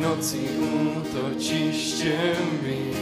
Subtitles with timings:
[0.00, 0.48] noci
[0.96, 2.92] útočiště mi.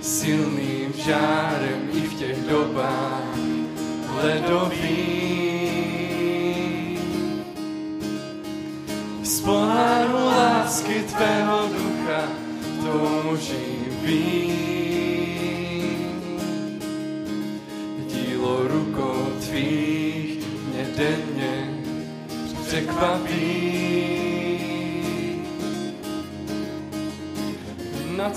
[0.00, 3.38] Silným žárem i v těch dobách
[4.22, 5.37] ledových.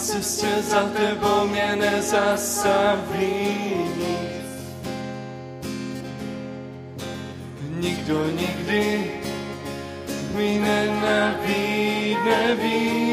[0.02, 3.58] Cestě za tebou mě nezastaví.
[7.70, 9.12] Nikdo nikdy
[10.36, 13.12] mi nenabídne víc.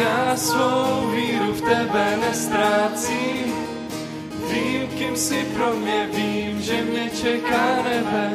[0.00, 3.54] Já svou víru v tebe nestrácím,
[4.52, 8.30] vím, kým jsi pro mě, vím, že mě čeká nebe,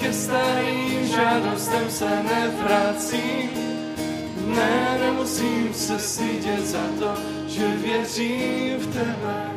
[0.00, 3.49] ke starým žádostem se nevracím.
[5.30, 7.14] Ne, nemusím se stydět za to,
[7.46, 9.50] že věřím v tebe.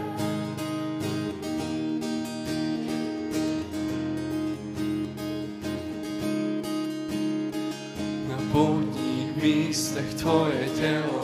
[8.30, 11.23] Na poutních místech tvoje tělo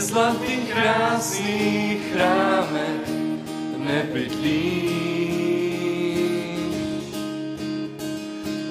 [0.00, 3.04] Ve zlatých krásných chrámech
[3.76, 4.96] nebydlíš.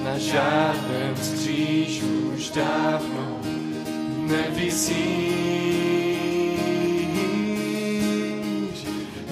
[0.04, 3.40] Na žádném z křížů už dávno
[4.18, 4.98] nevisíš.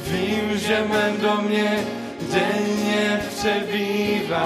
[0.07, 1.83] Vím, že mém domě
[2.33, 4.37] denně přebýváš.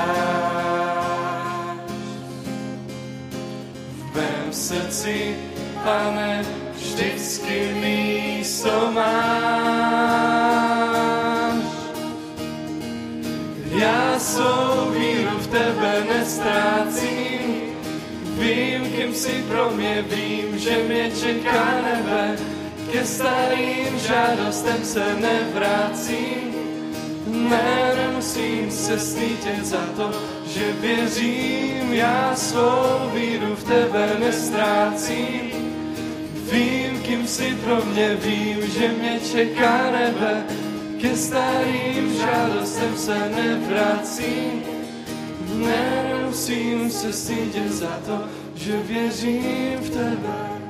[3.97, 5.35] V mém srdci,
[5.83, 6.60] pane,
[19.51, 22.35] kým si pro mě, vím, že mě čeká nebe,
[22.91, 26.55] ke starým žádostem se nevrácím.
[27.27, 30.11] Ne, nemusím se stydět za to,
[30.47, 35.51] že věřím, já svou víru v tebe nestrácím.
[36.51, 40.43] Vím, kým si pro mě, vím, že mě čeká nebe,
[41.01, 44.63] ke starým žádostem se nevracím.
[45.55, 50.60] Ne, nemusím se stydět za to, že věřím v tebe.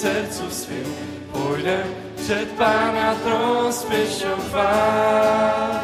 [0.00, 0.84] Sercu swym.
[1.32, 1.78] Pójdę
[2.16, 5.80] przed Pana tron z pieśnią chwał.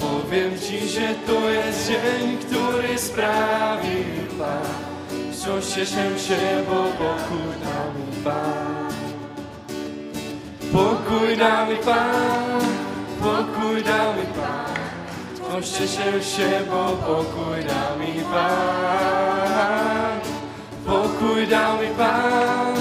[0.00, 4.62] Powiem Ci, że to jest dzień, który sprawił Pan.
[5.32, 8.90] Wciąż cieszę się, bo pokój dał mi Pan.
[10.72, 12.60] Pokój dał mi Pan,
[13.20, 14.74] pokój dał mi Pan.
[15.34, 20.09] Wciąż cieszę się, bo pokój dał mi Pan.
[21.20, 22.74] Pokój dał mi Pan,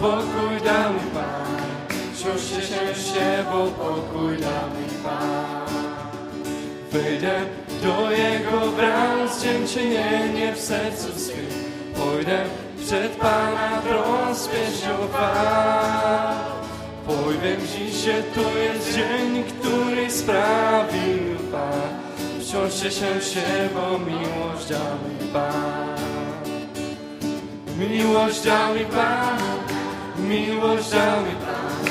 [0.00, 1.56] pokój dał mi Pan.
[2.14, 5.66] Wciąż cieszę się, bo pokój dał mi Pan.
[6.90, 7.40] Wyjdę
[7.82, 11.46] do Jego bram z dziękczynienie w sercu swym.
[11.94, 12.44] Pójdę
[12.86, 14.96] przed Pana tron z pieśnią.
[17.06, 22.06] Powiem Ci, że to jest dzień, który sprawił Pan.
[22.40, 26.15] Wciąż cieszę się, bo miłość dał mi Pan.
[27.78, 29.38] Miłość dał mi Pan,
[30.18, 31.84] miłość dał mi Pan.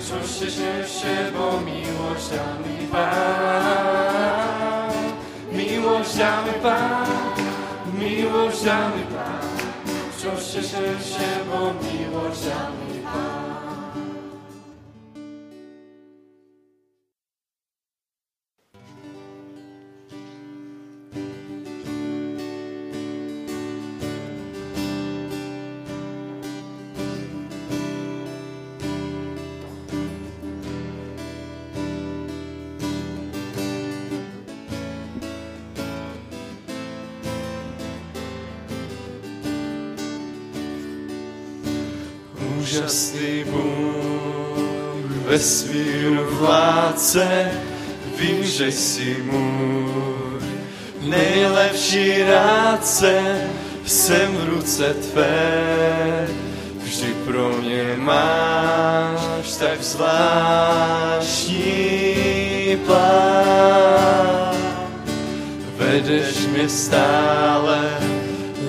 [0.00, 3.06] Wciąż cieszę się, bo miłość dał mi Pan.
[5.52, 7.06] Miłość dał mi Pan,
[7.98, 9.48] miłość dał mi Pan.
[10.16, 13.45] Wciąż cieszę się, bo miłość dał mi Pan.
[42.76, 47.50] Úžasný Bůh, vesmíru vládce,
[48.18, 50.40] vím, že jsi můj
[51.00, 53.40] nejlepší rádce,
[53.86, 56.28] jsem v ruce tvé,
[56.84, 60.36] vždy pro mě máš tak zvláštní
[62.86, 64.56] plán.
[65.76, 67.98] Vedeš mě stále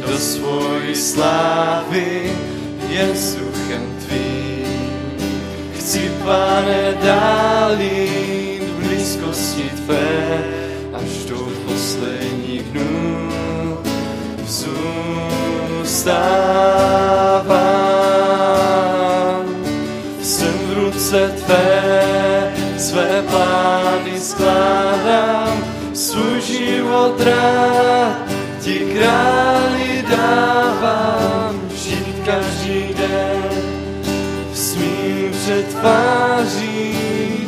[0.07, 2.37] do svojí slávy.
[3.17, 3.46] Chci,
[6.27, 10.43] pane, dál jít v blízkosti tvé,
[10.93, 13.29] až do posledních dnů
[14.45, 16.17] zůstávám.
[20.21, 28.17] Jsem v ruce tvé, své plány skládám, svůj život rád
[28.59, 31.16] ti králi dávám,
[35.87, 36.27] před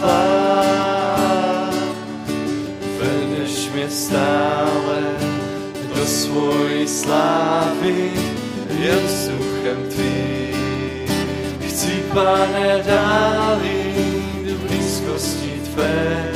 [0.00, 1.74] plán.
[2.98, 5.00] Vedeš mě stále
[5.94, 8.12] do svojí slávy,
[8.78, 11.06] jen vzduchem tvým.
[11.68, 13.94] Chci, pane, dáli
[14.48, 16.32] do blízkosti tvé,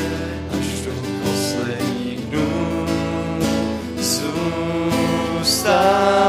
[5.64, 6.23] zůstává.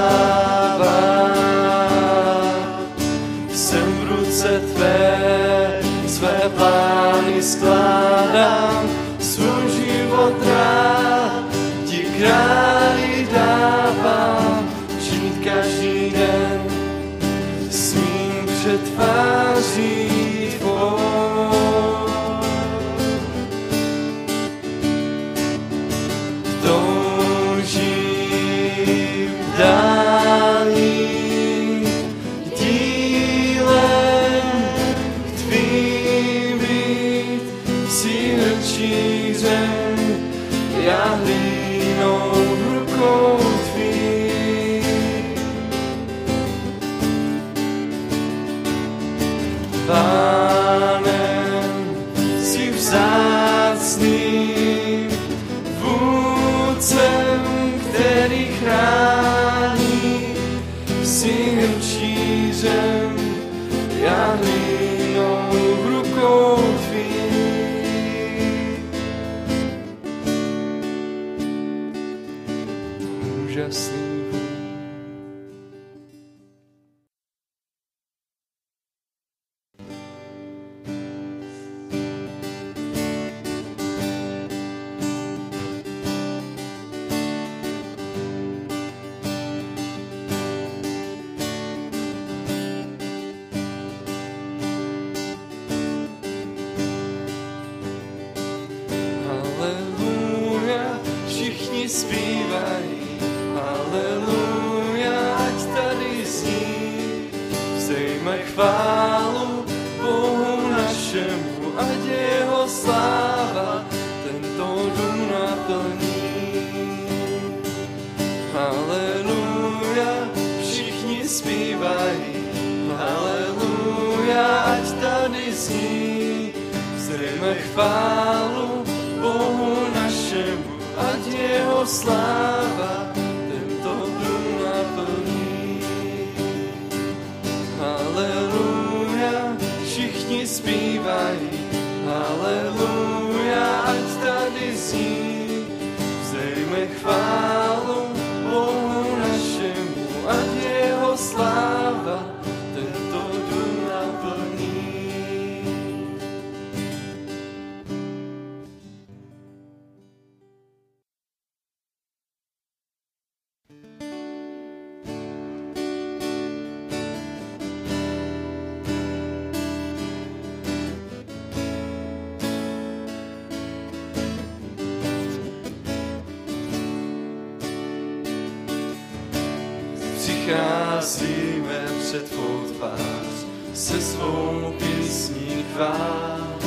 [183.86, 186.58] Se svou písní chvál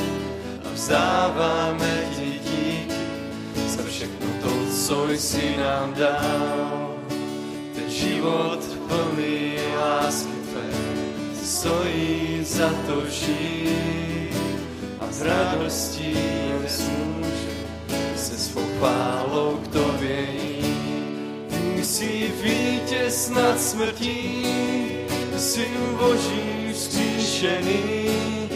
[0.65, 2.93] a vzdáváme ti díky
[3.67, 4.51] za všechno to,
[4.87, 6.95] co jsi nám dal.
[7.75, 10.71] Ten život plný lásky tvé
[11.45, 14.37] stojí za to žít
[15.01, 16.13] a s radostí
[16.49, 17.55] jen smůže
[18.17, 21.49] se svou chválou k tobě jít.
[21.49, 24.47] Ty jsi vítěz nad smrtí,
[25.37, 26.59] syn Boží
[27.39, 28.51] vzkříšený,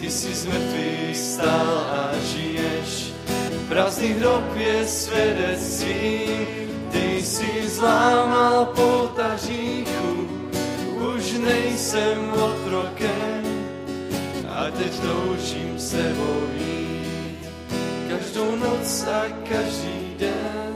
[0.00, 3.12] ty jsi z mrtvých stál a žiješ.
[3.68, 6.20] Prázdný hrob je svědectví.
[6.92, 10.28] ty jsi zlámal pouta říchu,
[11.16, 13.42] už nejsem otrokem
[14.48, 16.14] a teď toužím se
[16.54, 17.48] jít.
[18.08, 20.72] Každou noc a každý den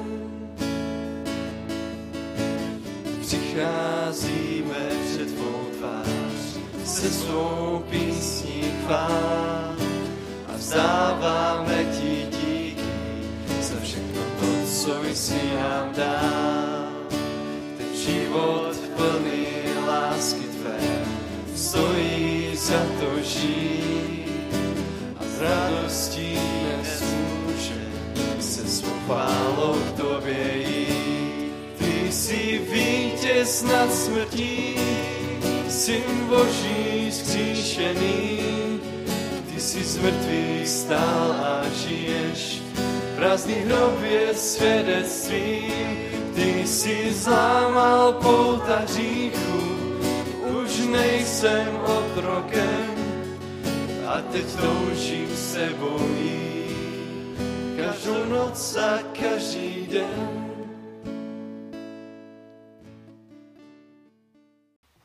[3.20, 6.15] přicházíme před tvou tvář
[6.96, 9.76] se svou písní chvál
[10.48, 12.76] a vzdáváme ti díky
[13.60, 16.88] za všechno to, co jsi nám dal.
[17.76, 19.46] Ten život plný
[19.86, 21.04] lásky tvé
[21.56, 24.56] stojí za to žít
[25.20, 27.04] a s radostí dnes
[27.46, 27.84] může
[28.40, 31.52] se svou chválou k tobě jít.
[31.78, 34.74] Ty jsi vítěz nad smrtí,
[35.68, 38.40] syn Boží skříšený,
[39.54, 42.62] ty jsi z mrtvých stál a žiješ,
[43.16, 45.72] prázdný hrob je svědectví,
[46.34, 49.76] ty jsi zlámal pouta hříchu,
[50.62, 52.94] už nejsem otrokem
[54.06, 57.38] a teď toužím sebou jít,
[57.76, 60.45] každou noc a každý den.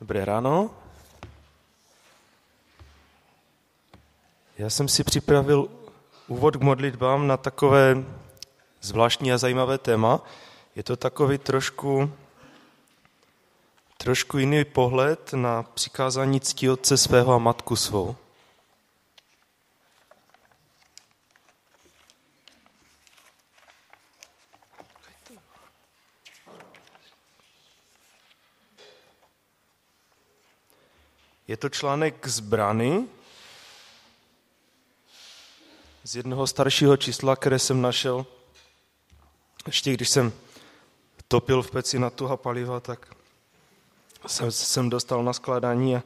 [0.02, 0.70] Dobré ráno.
[4.58, 5.68] Já jsem si připravil
[6.28, 8.04] úvod k modlitbám na takové
[8.80, 10.20] zvláštní a zajímavé téma.
[10.76, 12.12] Je to takový trošku,
[13.96, 18.16] trošku jiný pohled na přikázání ctí otce svého a matku svou.
[31.48, 33.08] Je to článek z Brany,
[36.04, 38.26] z jednoho staršího čísla, které jsem našel,
[39.66, 40.32] ještě když jsem
[41.28, 43.14] topil v peci na tuha paliva, tak
[44.26, 46.02] jsem, jsem dostal na skládání a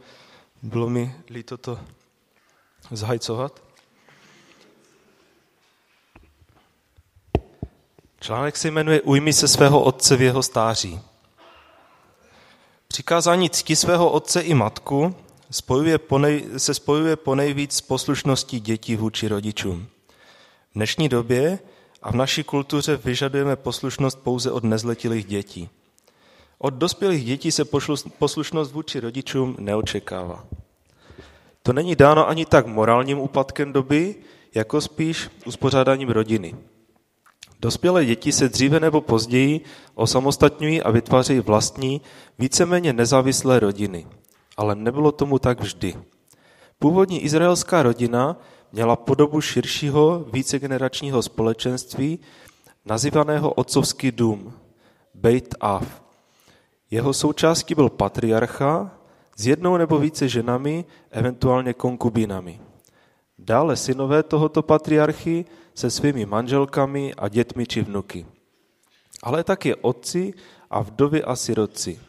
[0.62, 1.80] bylo mi líto to
[2.90, 3.62] zhajcovat.
[8.20, 11.00] Článek se jmenuje Ujmi se svého otce v jeho stáří.
[12.88, 19.28] Přikázání cti svého otce i matku spojuje ponej, se spojuje ponejvíc s poslušností dětí vůči
[19.28, 19.86] rodičům.
[20.70, 21.58] V dnešní době
[22.02, 25.68] a v naší kultuře vyžadujeme poslušnost pouze od nezletilých dětí.
[26.58, 27.64] Od dospělých dětí se
[28.18, 30.46] poslušnost vůči rodičům neočekává.
[31.62, 34.14] To není dáno ani tak morálním úpadkem doby,
[34.54, 36.54] jako spíš uspořádáním rodiny.
[37.60, 39.60] Dospělé děti se dříve nebo později
[39.94, 42.00] osamostatňují a vytvářejí vlastní,
[42.38, 44.06] víceméně nezávislé rodiny–
[44.56, 45.96] ale nebylo tomu tak vždy.
[46.78, 48.36] Původní izraelská rodina
[48.72, 52.18] měla podobu širšího vícegeneračního společenství,
[52.84, 54.52] nazývaného otcovský dům,
[55.14, 55.86] Beit Av.
[56.90, 58.90] Jeho součástí byl patriarcha
[59.36, 62.60] s jednou nebo více ženami, eventuálně konkubínami.
[63.38, 68.26] Dále synové tohoto patriarchy se svými manželkami a dětmi či vnuky.
[69.22, 70.34] Ale také otci
[70.70, 72.00] a vdovy a sirotci.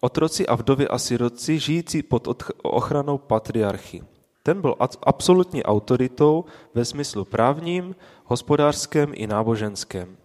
[0.00, 2.28] Otroci a vdovy a siroci žijící pod
[2.62, 4.02] ochranou patriarchy.
[4.42, 10.16] Ten byl absolutní autoritou ve smyslu právním, hospodářském i náboženském.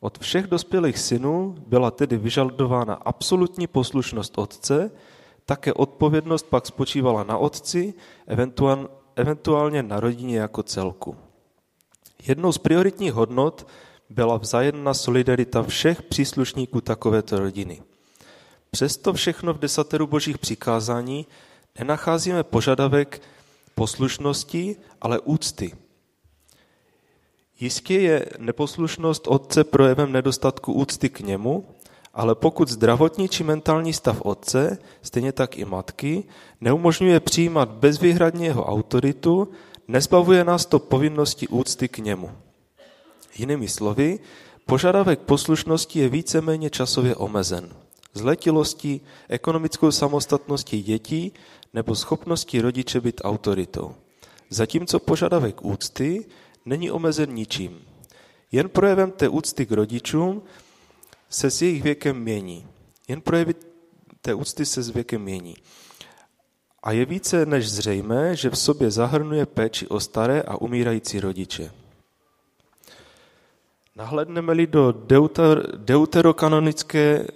[0.00, 4.90] Od všech dospělých synů byla tedy vyžadována absolutní poslušnost otce,
[5.44, 7.94] také odpovědnost pak spočívala na otci,
[9.16, 11.16] eventuálně na rodině jako celku.
[12.26, 13.66] Jednou z prioritních hodnot
[14.10, 17.82] byla vzájemná solidarita všech příslušníků takovéto rodiny.
[18.76, 21.26] Přesto všechno v desateru božích přikázání
[21.78, 23.22] nenacházíme požadavek
[23.74, 25.72] poslušnosti, ale úcty.
[27.60, 31.64] Jistě je neposlušnost otce projevem nedostatku úcty k němu,
[32.14, 36.24] ale pokud zdravotní či mentální stav otce, stejně tak i matky,
[36.60, 39.48] neumožňuje přijímat bezvýhradně jeho autoritu,
[39.88, 42.30] nezbavuje nás to povinnosti úcty k němu.
[43.36, 44.18] Jinými slovy,
[44.66, 47.85] požadavek poslušnosti je víceméně časově omezen
[48.16, 51.32] zletilosti, ekonomickou samostatností dětí
[51.74, 53.94] nebo schopností rodiče být autoritou.
[54.50, 56.26] Zatímco požadavek úcty
[56.64, 57.80] není omezen ničím.
[58.52, 60.42] Jen projevem té úcty k rodičům
[61.28, 62.66] se s jejich věkem mění.
[63.08, 63.54] Jen projevy
[64.20, 65.54] té úcty se s věkem mění.
[66.82, 71.72] A je více než zřejmé, že v sobě zahrnuje péči o staré a umírající rodiče.
[73.96, 77.26] Nahledneme-li do deuter, deuterokanonické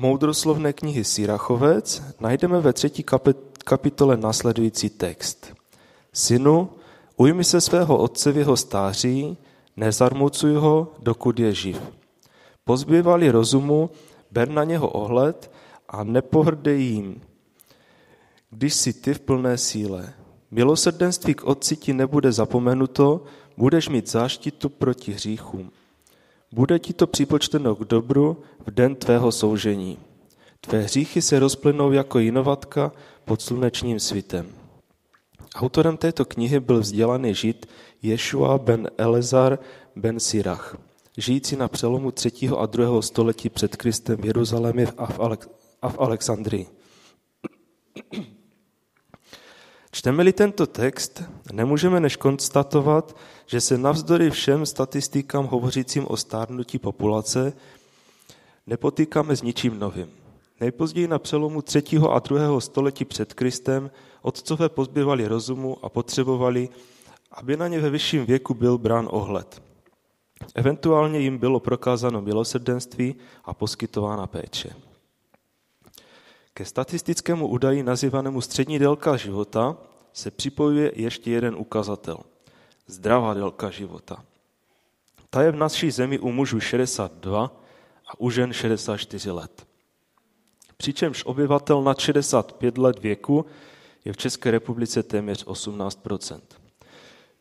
[0.00, 3.04] moudroslovné knihy Sirachovec najdeme ve třetí
[3.64, 5.54] kapitole následující text.
[6.12, 6.68] Synu,
[7.16, 9.36] ujmi se svého otce v jeho stáří,
[9.76, 11.80] nezarmucuj ho, dokud je živ.
[12.64, 13.90] Pozbývali rozumu,
[14.30, 15.50] ber na něho ohled
[15.88, 17.20] a nepohrdej jim,
[18.50, 20.12] když jsi ty v plné síle.
[20.50, 23.24] Milosrdenství k otci ti nebude zapomenuto,
[23.56, 25.70] budeš mít záštitu proti hříchům.
[26.54, 29.98] Bude ti to připočteno k dobru v den tvého soužení.
[30.60, 32.92] Tvé hříchy se rozplynou jako jinovatka
[33.24, 34.46] pod slunečním svitem.
[35.54, 37.66] Autorem této knihy byl vzdělaný žid
[38.02, 39.58] Ješua ben Elezar
[39.96, 40.76] ben Sirach,
[41.16, 42.32] žijící na přelomu 3.
[42.58, 43.02] a 2.
[43.02, 45.18] století před Kristem v Jeruzalémě a v,
[45.82, 46.66] a v Alexandrii.
[49.92, 51.22] Čteme-li tento text,
[51.52, 57.52] nemůžeme než konstatovat, že se navzdory všem statistikám hovořícím o stárnutí populace
[58.66, 60.10] nepotýkáme s ničím novým.
[60.60, 61.82] Nejpozději na přelomu 3.
[62.10, 62.60] a 2.
[62.60, 63.90] století před Kristem
[64.22, 66.68] otcové pozbývali rozumu a potřebovali,
[67.32, 69.62] aby na ně ve vyšším věku byl brán ohled.
[70.54, 74.70] Eventuálně jim bylo prokázáno milosrdenství a poskytována péče.
[76.54, 79.76] Ke statistickému údaji nazývanému střední délka života
[80.12, 82.18] se připojuje ještě jeden ukazatel.
[82.86, 84.24] Zdravá délka života.
[85.30, 87.44] Ta je v naší zemi u mužů 62
[88.06, 89.66] a u žen 64 let.
[90.76, 93.46] Přičemž obyvatel nad 65 let věku
[94.04, 96.06] je v České republice téměř 18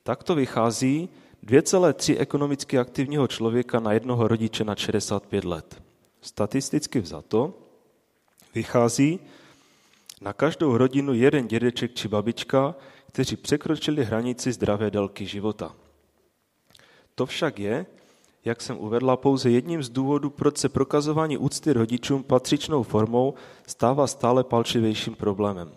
[0.04, 1.10] Tak to vychází
[1.46, 5.82] 2,3 ekonomicky aktivního člověka na jednoho rodiče na 65 let.
[6.22, 7.54] Statisticky vzato
[8.56, 9.20] vychází
[10.22, 12.76] na každou rodinu jeden dědeček či babička,
[13.08, 15.76] kteří překročili hranici zdravé délky života.
[17.16, 17.86] To však je,
[18.46, 23.34] jak jsem uvedla, pouze jedním z důvodů, proč se prokazování úcty rodičům patřičnou formou
[23.68, 25.72] stává stále palčivějším problémem.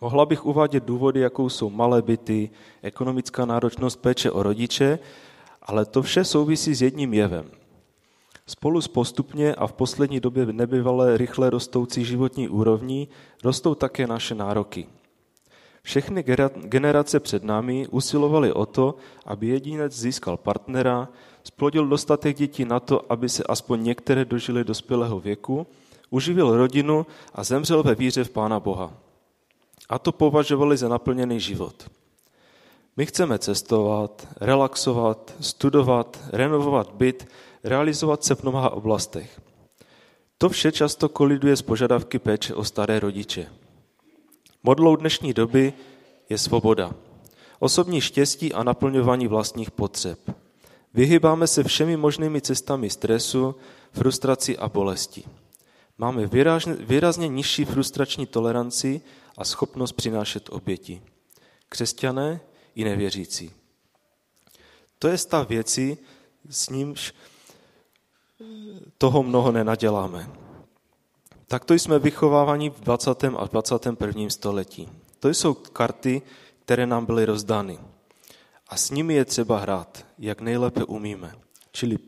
[0.00, 2.50] Mohla bych uvádět důvody, jakou jsou malé byty,
[2.82, 4.98] ekonomická náročnost péče o rodiče,
[5.62, 7.50] ale to vše souvisí s jedním jevem–
[8.46, 13.08] Spolu s postupně a v poslední době nebyvalé rychle rostoucí životní úrovní
[13.44, 14.86] rostou také naše nároky.
[15.82, 18.94] Všechny generace před námi usilovaly o to,
[19.26, 21.08] aby jedinec získal partnera,
[21.44, 25.66] splodil dostatek dětí na to, aby se aspoň některé dožili dospělého věku,
[26.10, 28.92] uživil rodinu a zemřel ve víře v Pána Boha.
[29.88, 31.90] A to považovali za naplněný život.
[32.96, 37.28] My chceme cestovat, relaxovat, studovat, renovovat byt,
[37.64, 39.40] realizovat se v mnoha oblastech.
[40.38, 43.46] To vše často koliduje s požadavky péče o staré rodiče.
[44.62, 45.72] Modlou dnešní doby
[46.28, 46.94] je svoboda,
[47.58, 50.18] osobní štěstí a naplňování vlastních potřeb.
[50.94, 53.54] Vyhybáme se všemi možnými cestami stresu,
[53.92, 55.24] frustraci a bolesti.
[55.98, 59.00] Máme výrazně, výrazně nižší frustrační toleranci
[59.38, 61.02] a schopnost přinášet oběti.
[61.68, 62.40] Křesťané
[62.74, 63.50] i nevěřící.
[64.98, 65.98] To je stav věcí,
[66.50, 67.14] s nímž
[68.98, 70.30] toho mnoho nenaděláme.
[71.46, 73.24] Takto jsme vychováváni v 20.
[73.24, 74.30] a 21.
[74.30, 74.88] století.
[75.20, 76.22] To jsou karty,
[76.64, 77.78] které nám byly rozdány.
[78.68, 81.34] A s nimi je třeba hrát, jak nejlépe umíme.
[81.72, 81.98] Čili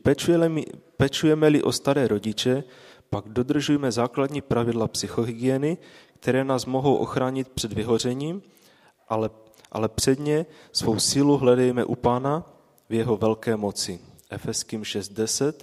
[0.97, 2.63] pečujeme-li o staré rodiče,
[3.09, 5.77] pak dodržujeme základní pravidla psychohygieny,
[6.19, 8.41] které nás mohou ochránit před vyhořením,
[9.09, 9.29] ale,
[9.71, 12.43] ale předně svou sílu hledejme u Pána
[12.89, 13.99] v jeho velké moci.
[14.29, 15.53] Efeským 6.10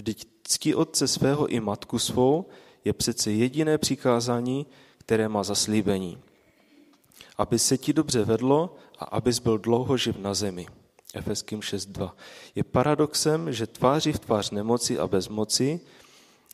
[0.00, 2.46] Vždyť ctí otce svého i matku svou
[2.84, 4.66] je přece jediné přikázání,
[4.98, 6.18] které má zaslíbení.
[7.36, 10.66] Aby se ti dobře vedlo a abys byl dlouho živ na zemi.
[11.14, 12.10] Efeským 6.2.
[12.54, 15.80] Je paradoxem, že tváří v tvář nemoci a bezmoci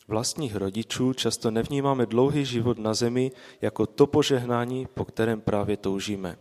[0.09, 3.31] vlastních rodičů často nevnímáme dlouhý život na zemi
[3.61, 6.39] jako to požehnání, po kterém právě toužíme.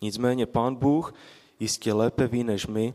[0.00, 1.14] Nicméně Pán Bůh
[1.60, 2.94] jistě lépe ví než my,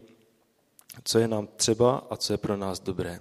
[1.04, 3.20] co je nám třeba a co je pro nás dobré.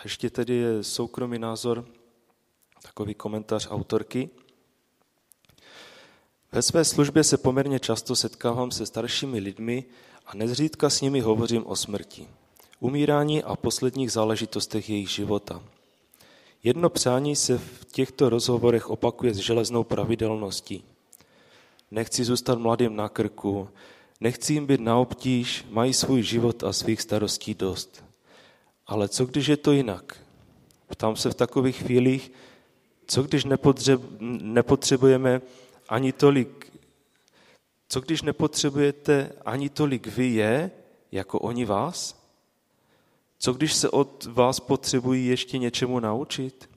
[0.00, 1.84] A ještě tedy je soukromý názor,
[2.82, 4.30] takový komentář autorky.
[6.52, 9.84] Ve své službě se poměrně často setkávám se staršími lidmi
[10.26, 12.28] a nezřídka s nimi hovořím o smrti,
[12.78, 15.62] umírání a posledních záležitostech jejich života.
[16.62, 20.84] Jedno přání se v těchto rozhovorech opakuje s železnou pravidelností.
[21.90, 23.68] Nechci zůstat mladým na krku,
[24.20, 28.09] nechci jim být na obtíž, mají svůj život a svých starostí dost.
[28.90, 30.16] Ale co když je to jinak?
[30.86, 32.32] Ptám se v takových chvílích,
[33.06, 33.46] co když
[34.40, 35.40] nepotřebujeme
[35.88, 36.72] ani tolik,
[37.88, 40.70] co když nepotřebujete ani tolik vy je,
[41.12, 42.26] jako oni vás?
[43.38, 46.70] Co když se od vás potřebují ještě něčemu naučit?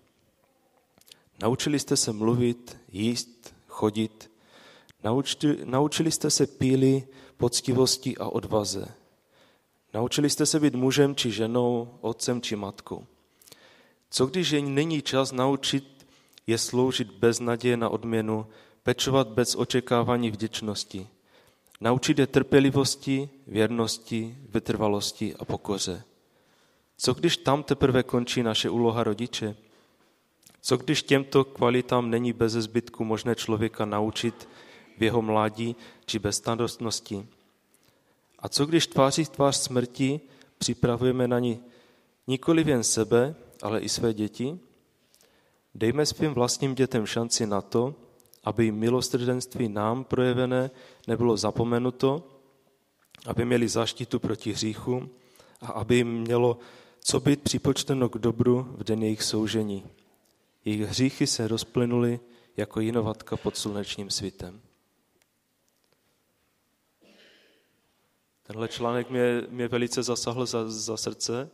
[1.41, 4.31] Naučili jste se mluvit, jíst, chodit.
[5.65, 9.02] Naučili, jste se píli, poctivosti a odvaze.
[9.93, 13.05] Naučili jste se být mužem či ženou, otcem či matkou.
[14.09, 16.05] Co když je není čas naučit
[16.47, 18.47] je sloužit bez naděje na odměnu,
[18.83, 21.07] pečovat bez očekávání vděčnosti?
[21.81, 26.03] Naučit je trpělivosti, věrnosti, vytrvalosti a pokoře.
[26.97, 29.55] Co když tam teprve končí naše úloha rodiče?
[30.61, 34.49] Co když těmto kvalitám není bez zbytku možné člověka naučit
[34.97, 35.75] v jeho mládí
[36.05, 37.27] či bezstadostnosti?
[38.43, 40.19] A co když tváří tvář smrti
[40.57, 41.59] připravujeme na ní
[42.27, 44.59] nikoli jen sebe, ale i své děti?
[45.75, 47.95] Dejme svým vlastním dětem šanci na to,
[48.43, 50.71] aby milostrdenství nám projevené
[51.07, 52.27] nebylo zapomenuto,
[53.25, 55.09] aby měli zaštitu proti hříchu
[55.61, 56.57] a aby jim mělo
[56.99, 59.83] co být připočteno k dobru v den jejich soužení.
[60.65, 62.19] Jejich hříchy se rozplynuly
[62.57, 64.61] jako jinovatka pod slunečním svitem.
[68.43, 71.49] Tenhle článek mě, mě velice zasahl za, za srdce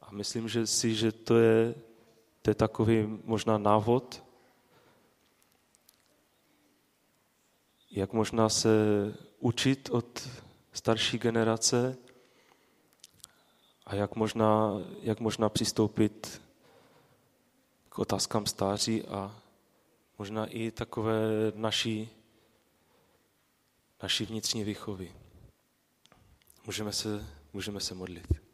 [0.00, 1.74] a myslím že si, že to je,
[2.42, 4.24] to je takový možná návod,
[7.90, 8.70] jak možná se
[9.38, 10.28] učit od
[10.72, 11.96] starší generace
[13.86, 16.42] a jak možná, jak možná přistoupit
[17.88, 19.40] k otázkám stáří a
[20.18, 21.22] možná i takové
[21.54, 22.10] naší,
[24.02, 25.19] naší vnitřní výchovy.
[26.66, 28.49] Můžeme se, můžeme se modlit.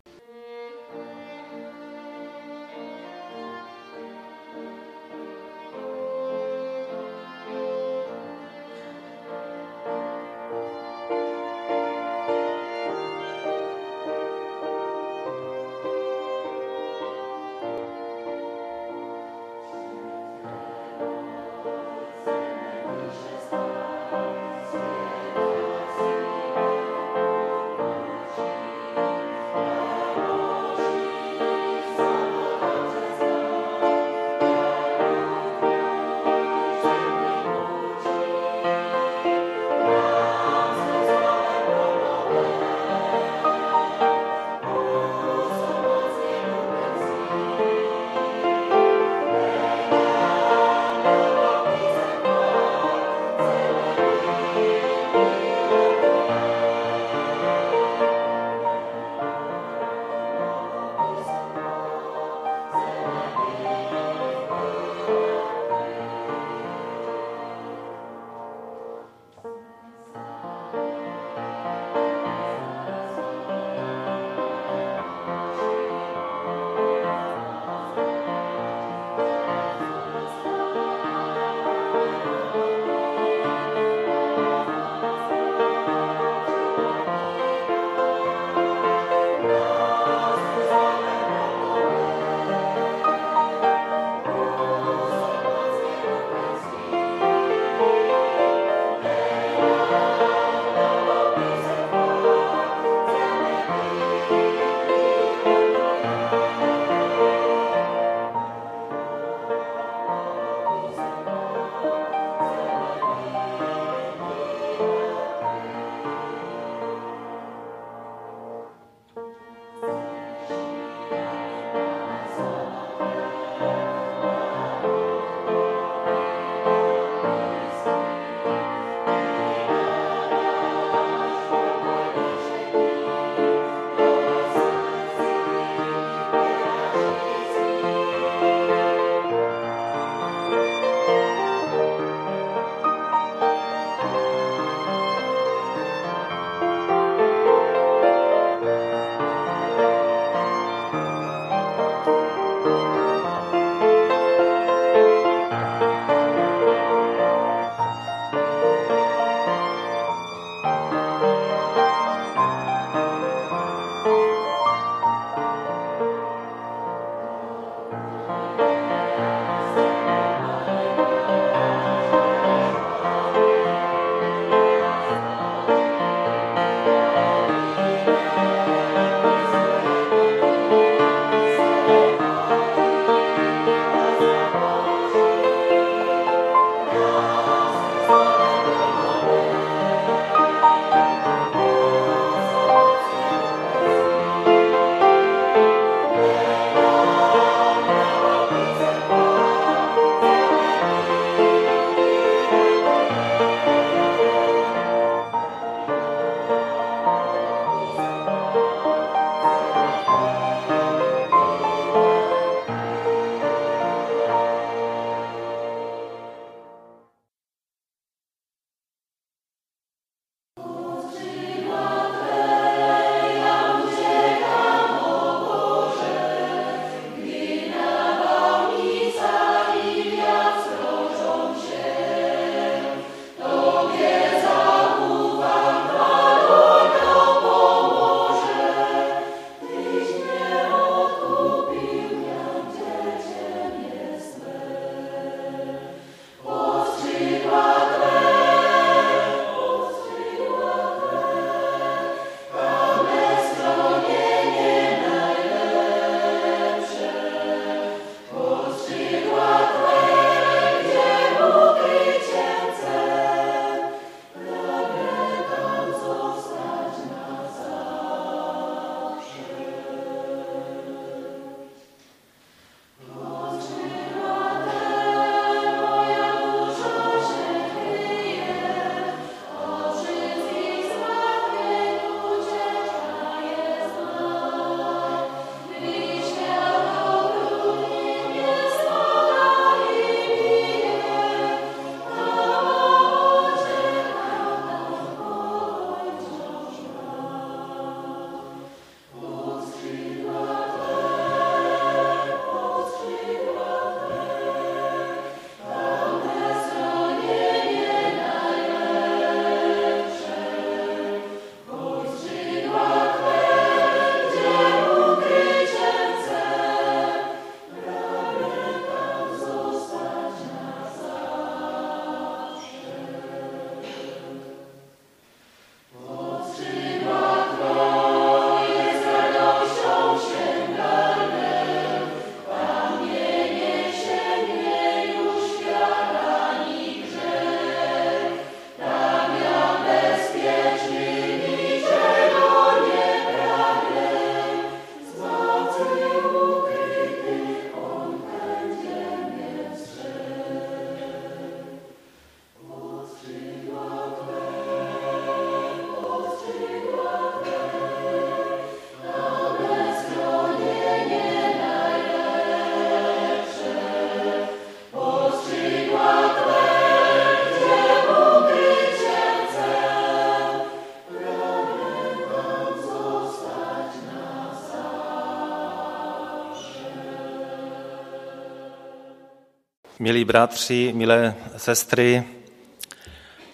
[380.06, 382.24] Milí bratři, milé sestry,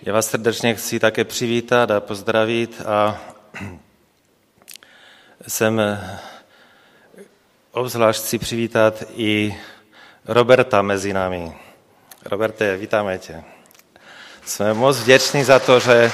[0.02, 3.20] já vás srdečně chci také přivítat a pozdravit a
[5.48, 5.80] jsem
[7.70, 9.56] obzvlášť chci přivítat i
[10.24, 11.56] Roberta mezi námi.
[12.24, 13.44] Roberte, vítáme tě.
[14.44, 16.12] Jsme moc vděční za to, že,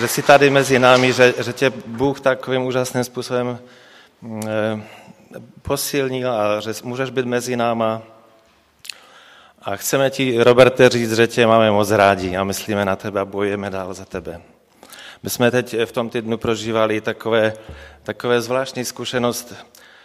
[0.00, 3.58] že jsi tady mezi námi, že, že tě Bůh takovým úžasným způsobem
[4.46, 4.82] eh,
[5.62, 8.02] posilnil a že můžeš být mezi náma.
[9.62, 13.24] A chceme ti, Roberte, říct, že tě máme moc rádi a myslíme na tebe a
[13.24, 14.40] bojujeme dál za tebe.
[15.22, 17.52] My jsme teď v tom týdnu prožívali takové,
[18.02, 19.54] takové zvláštní zkušenost,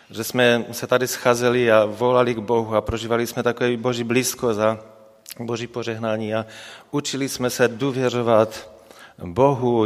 [0.10, 4.60] že jsme se tady scházeli a volali k Bohu a prožívali jsme takové boží blízkost
[4.60, 4.80] a
[5.39, 6.46] boží požehnání a
[6.91, 8.72] učili jsme se důvěřovat
[9.24, 9.86] Bohu,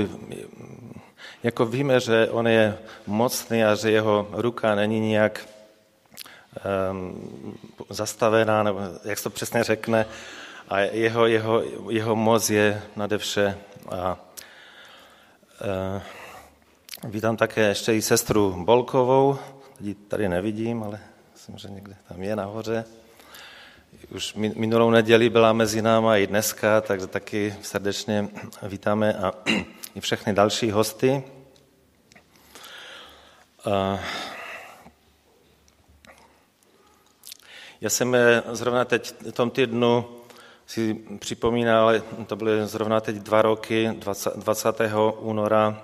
[1.44, 2.78] jako víme, že on je
[3.08, 5.46] mocný a že jeho ruka není nějak
[7.90, 10.06] zastavená, nebo jak se to přesně řekne,
[10.70, 13.58] a jeho, jeho, jeho moc je nade vše.
[13.90, 14.18] A,
[17.04, 19.38] uh, vítám také ještě i sestru Bolkovou,
[20.08, 21.00] tady nevidím, ale
[21.34, 22.86] myslím, že někde tam je nahoře.
[24.16, 28.28] Už minulou neděli byla mezi náma i dneska, takže taky srdečně
[28.64, 29.34] vítáme a
[29.96, 31.24] i všechny další hosty.
[37.82, 40.06] Já jsem eh, zrovna teď v tom týdnu
[40.66, 41.92] si připomínal,
[42.28, 44.36] to byly zrovna teď dva roky, 20.
[44.36, 44.82] 20.
[45.20, 45.84] února,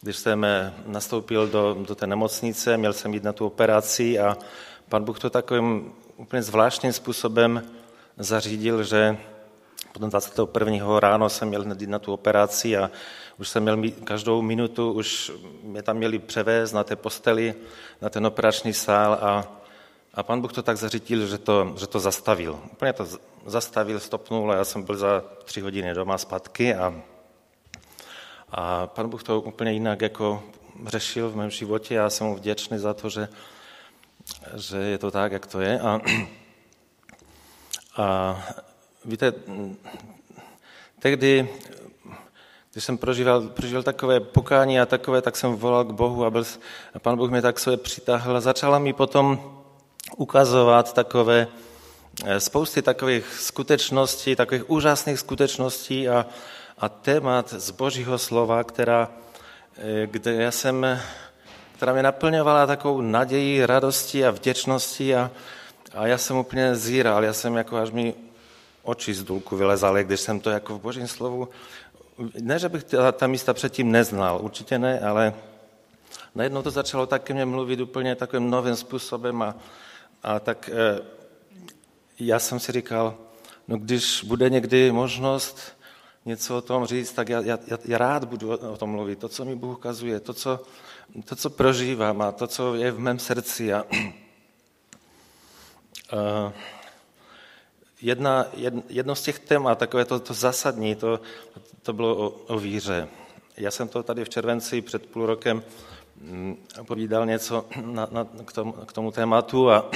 [0.00, 4.36] když jsem eh, nastoupil do, do té nemocnice, měl jsem jít na tu operaci a
[4.88, 7.62] pan Bůh to takovým úplně zvláštním způsobem
[8.18, 9.18] zařídil, že
[9.92, 11.00] potom 21.
[11.00, 12.90] ráno jsem měl jít na tu operaci a
[13.38, 15.32] už jsem měl každou minutu, už
[15.62, 17.54] mě tam měli převést na té posteli,
[18.00, 19.61] na ten operační sál a,
[20.14, 22.60] a pan Bůh to tak zařídil, že to, že to zastavil.
[22.72, 23.06] Úplně to
[23.46, 27.02] zastavil, stopnul a já jsem byl za tři hodiny doma zpátky a,
[28.48, 30.42] a pan Bůh to úplně jinak jako
[30.86, 31.94] řešil v mém životě.
[31.94, 33.28] Já jsem mu vděčný za to, že,
[34.56, 35.80] že je to tak, jak to je.
[35.80, 36.00] A,
[37.96, 38.38] a
[39.04, 39.32] víte,
[40.98, 41.48] tehdy,
[42.72, 46.44] když jsem prožíval, prožíval takové pokání a takové, tak jsem volal k Bohu a, byl,
[46.94, 49.61] a pan Bůh mě tak své přitáhl a začala mi potom
[50.16, 51.46] ukazovat takové,
[52.24, 56.26] eh, spousty takových skutečností, takových úžasných skutečností a,
[56.78, 59.08] a témat z Božího slova, která,
[59.78, 60.86] eh, kde já jsem
[61.82, 65.30] která mě naplňovala takovou nadějí, radostí a vděčností a,
[65.94, 68.14] a já jsem úplně zíral, já jsem jako až mi
[68.82, 71.48] oči z důlku vylezaly, když jsem to jako v božím slovu,
[72.40, 75.34] ne, že bych ta, ta místa předtím neznal, určitě ne, ale
[76.34, 79.54] najednou to začalo tak ke mně mluvit úplně takovým novým způsobem a,
[80.22, 81.00] a tak e,
[82.18, 83.18] já jsem si říkal,
[83.68, 85.58] no když bude někdy možnost
[86.24, 89.18] něco o tom říct, tak já, já, já rád budu o tom mluvit.
[89.18, 90.60] To, co mi Bůh ukazuje, to, co,
[91.24, 93.72] to, co prožívám a to, co je v mém srdci.
[93.72, 93.84] A,
[96.10, 96.52] a
[98.00, 98.46] jedna,
[98.88, 101.20] jedno z těch témat, takové to, to zásadní, to,
[101.82, 103.08] to bylo o, o víře.
[103.56, 105.62] Já jsem to tady v červenci před půl rokem
[106.86, 109.90] povídal něco na, na, k, tomu, k tomu tématu a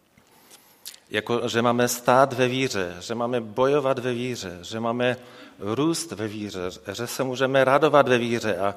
[1.10, 5.16] jako, že máme stát ve víře, že máme bojovat ve víře, že máme
[5.58, 6.60] růst ve víře,
[6.92, 8.74] že se můžeme radovat ve víře a,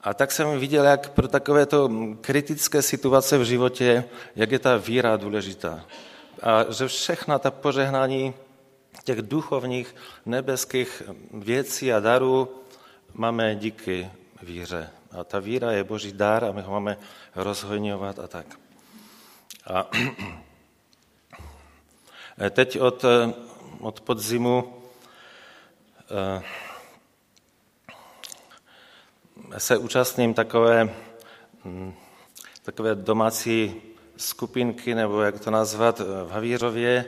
[0.00, 1.90] a tak jsem viděl, jak pro takovéto
[2.20, 4.04] kritické situace v životě,
[4.36, 5.84] jak je ta víra důležitá.
[6.42, 8.34] A že všechna ta požehnání
[9.04, 9.94] těch duchovních
[10.26, 11.02] nebeských
[11.32, 12.48] věcí a darů
[13.14, 14.10] máme díky
[14.42, 14.90] víře.
[15.16, 16.96] A ta víra je boží dar a my ho máme
[17.34, 18.46] rozhojňovat a tak.
[19.66, 19.90] A
[22.50, 23.04] teď od,
[23.80, 24.82] od podzimu
[26.10, 26.42] eh,
[29.58, 30.94] se účastním takové,
[31.64, 31.94] hm,
[32.62, 33.82] takové domácí
[34.16, 37.04] skupinky, nebo jak to nazvat, v Havířově.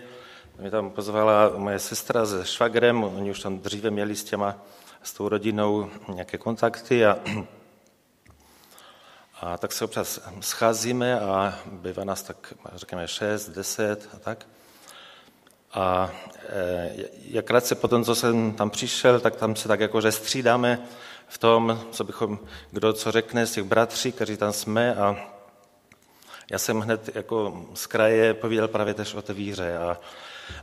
[0.59, 4.57] Mě tam pozvala moje sestra se švagrem, oni už tam dříve měli s těma,
[5.03, 7.19] s tou rodinou nějaké kontakty a,
[9.41, 14.47] a tak se občas scházíme a bývá nás tak, řekněme, 6, 10 a tak.
[15.73, 16.11] A
[16.49, 16.91] e,
[17.29, 20.79] jak krátce potom, co jsem tam přišel, tak tam se tak jakože střídáme
[21.29, 22.39] v tom, co bychom,
[22.71, 25.17] kdo co řekne z těch bratří, kteří tam jsme a
[26.51, 29.99] já jsem hned jako z kraje povídal právě tež o té víře a,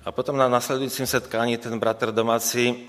[0.06, 2.88] a potom na následujícím setkání ten bratr domácí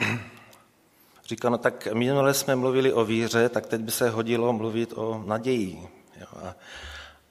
[1.29, 5.23] říkal, no tak minule jsme mluvili o víře, tak teď by se hodilo mluvit o
[5.27, 5.89] naději.
[6.21, 6.55] Jo, a,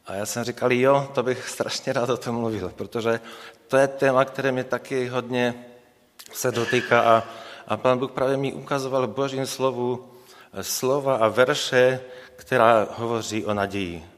[0.05, 3.19] A já jsem říkal, jo, to bych strašně rád o tom mluvil, protože
[3.67, 5.65] to je téma, které mě taky hodně
[6.33, 7.23] se dotýká a,
[7.67, 10.11] a pán Bůh právě mi ukazoval božím slovu
[10.61, 11.99] slova a verše,
[12.35, 14.14] která hovoří o naději.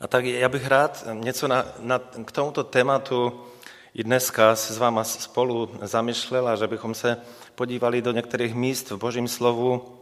[0.00, 3.44] A tak já bych rád něco na, na, k tomuto tématu
[3.94, 7.16] i dneska se s váma spolu zamýšlela, že bychom se
[7.54, 9.98] podívali do některých míst v Božím slovu,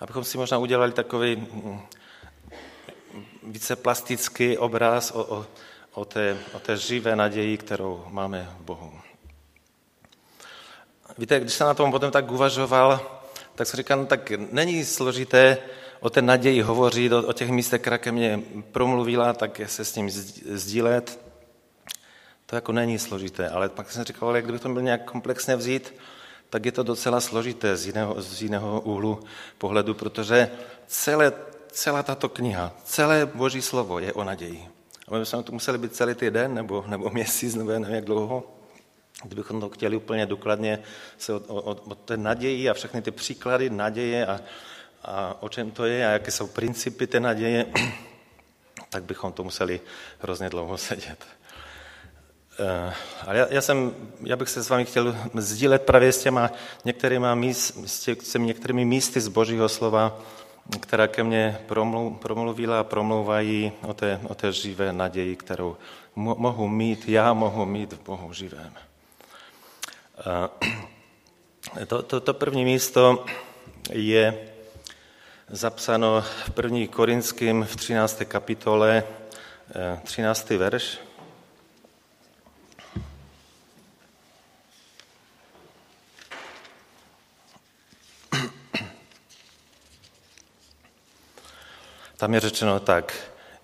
[0.00, 1.80] abychom si možná udělali takový mm,
[3.42, 5.46] více plastický obraz o, o,
[5.92, 8.92] o, té, o té živé naději, kterou máme v Bohu.
[11.18, 13.20] Víte, když jsem na tom potom tak uvažoval,
[13.54, 15.58] tak jsem říkal, no tak není složité
[16.00, 18.40] o té naději hovořit, o, těch místech, která ke mně
[18.72, 21.20] promluvila, tak se s ním sdílet.
[22.46, 25.56] To jako není složité, ale pak jsem říkal, ale jak kdybych to měl nějak komplexně
[25.56, 25.94] vzít,
[26.50, 29.20] tak je to docela složité z jiného, z jiného úhlu
[29.58, 30.50] pohledu, protože
[30.86, 31.32] celé,
[31.72, 34.68] celá tato kniha, celé Boží slovo je o naději.
[35.08, 38.56] A my bychom to museli být celý týden, nebo, nebo měsíc, nebo nevím jak dlouho,
[39.24, 40.78] kdybychom to chtěli úplně důkladně
[41.18, 44.40] se o, o, o té naději a všechny ty příklady naděje a,
[45.06, 47.66] a o čem to je a jaké jsou principy té naděje,
[48.90, 49.80] tak bychom to museli
[50.18, 51.26] hrozně dlouho sedět.
[52.58, 52.94] Eh,
[53.26, 53.94] ale já, já, jsem,
[54.24, 56.50] já bych se s vámi chtěl sdílet právě s těma
[56.84, 60.20] některýma míst, s těmi některými místy z Božího slova,
[60.80, 61.58] která ke mně
[62.18, 65.76] promluvila a promlouvají o té, o té živé naději, kterou
[66.16, 68.72] mohu mít, já mohu mít v Bohu živém.
[70.18, 73.24] Eh, to, to, to první místo
[73.92, 74.55] je
[75.48, 78.24] zapsáno v první Korinským v 13.
[78.24, 79.04] kapitole,
[80.04, 80.50] 13.
[80.50, 80.98] Eh, verš.
[92.16, 93.14] Tam je řečeno tak,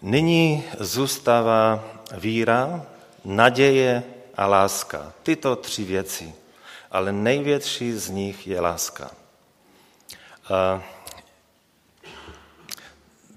[0.02, 1.84] nyní zůstává
[2.18, 2.86] víra,
[3.24, 4.02] naděje
[4.36, 5.12] a láska.
[5.22, 6.34] Tyto tři věci.
[6.90, 9.10] Ale největší z nich je láska.
[10.50, 10.82] A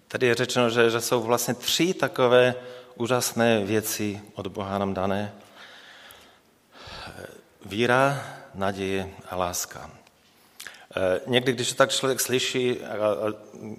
[0.08, 2.56] tady je řečeno, že, že jsou vlastně tři takové
[2.95, 5.34] úžasné věci od Boha nám dané.
[7.66, 8.24] Víra,
[8.56, 9.91] naděje a láska.
[10.97, 12.78] Eh, někdy, když to tak člověk slyší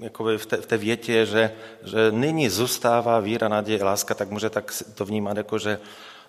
[0.00, 1.52] jakoby v, té, v té větě, že,
[1.84, 5.78] že nyní zůstává víra, naděje, láska, tak může tak to vnímat jako, že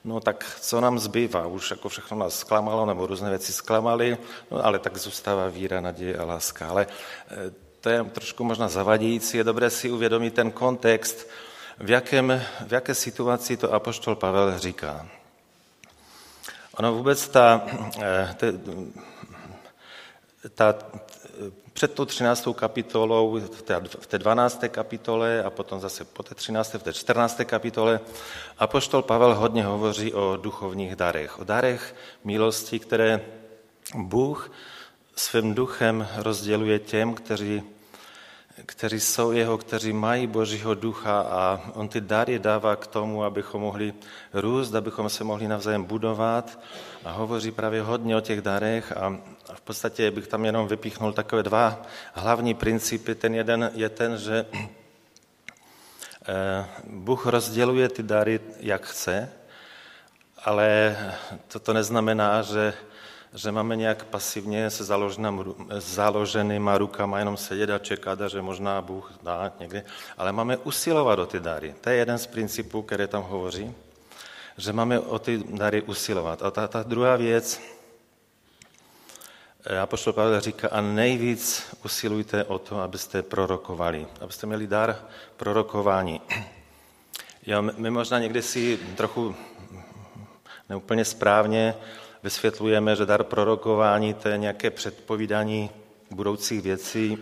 [0.04, 4.18] no tak co nám zbývá, už jako všechno nás zklamalo, nebo různé věci zklamaly,
[4.52, 6.70] no ale tak zůstává víra, naděje a láska.
[6.70, 6.88] Ale
[7.30, 11.28] eh, to je trošku možná zavadějící, je dobré si uvědomit ten kontext,
[11.80, 15.08] v, jakém, v jaké situaci to apoštol Pavel říká.
[16.76, 17.62] Ono vůbec ta,
[18.02, 18.54] eh, te,
[20.56, 20.76] ta,
[21.74, 22.54] před tou 13.
[22.54, 23.40] kapitolou,
[24.00, 24.64] v té 12.
[24.68, 26.74] kapitole a potom zase po té 13.
[26.74, 27.46] v té 14.
[27.46, 28.00] kapitole,
[28.58, 33.22] apoštol Pavel hodně hovoří o duchovních darech, o darech milosti, které
[33.96, 34.52] Bůh
[35.20, 37.64] svým duchem rozděluje těm, kteří,
[38.66, 43.62] kteří jsou jeho, kteří mají Božího ducha a on ty dary dává k tomu, abychom
[43.62, 43.94] mohli
[44.34, 46.60] růst, abychom se mohli navzájem budovat
[47.06, 49.18] a hovoří právě hodně o těch darech a
[49.54, 51.82] v podstatě bych tam jenom vypíchnul takové dva
[52.14, 53.16] hlavní principy.
[53.16, 54.68] Ten jeden je ten, že eh,
[56.84, 59.30] Bůh rozděluje ty dary, jak chce,
[60.46, 60.98] ale
[61.48, 62.74] toto neznamená, že,
[63.34, 64.84] že máme nějak pasivně se
[65.80, 69.84] založenýma rukama jenom sedět a čekat, že možná Bůh dá někdy,
[70.18, 71.76] ale máme usilovat o ty dary.
[71.82, 73.76] To je jeden z principů, které tam hovoří,
[74.58, 76.44] že máme o ty dary usilovat.
[76.44, 77.62] A ta, ta druhá věc,
[79.82, 84.96] Apoštol Pavel říká, a nejvíc usilujte o to, abyste prorokovali, abyste měli dar
[85.38, 86.22] prorokování.
[87.50, 89.36] Jo, my možná někdy si trochu
[90.70, 91.76] neúplně správně
[92.24, 95.70] vysvětlujeme, že dar prorokování to je nějaké předpovídání
[96.12, 97.18] budoucích věcí,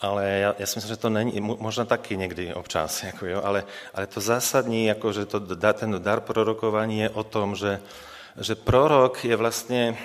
[0.00, 3.64] ale já, já si myslím, že to není, možná taky někdy občas, jako jo, ale,
[3.94, 5.40] ale to zásadní, jako že to,
[5.72, 7.80] ten dar prorokování je o tom, že
[8.40, 9.98] že prorok je vlastně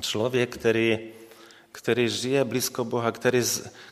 [0.00, 0.98] člověk, který,
[1.72, 3.42] který žije blízko Boha, který,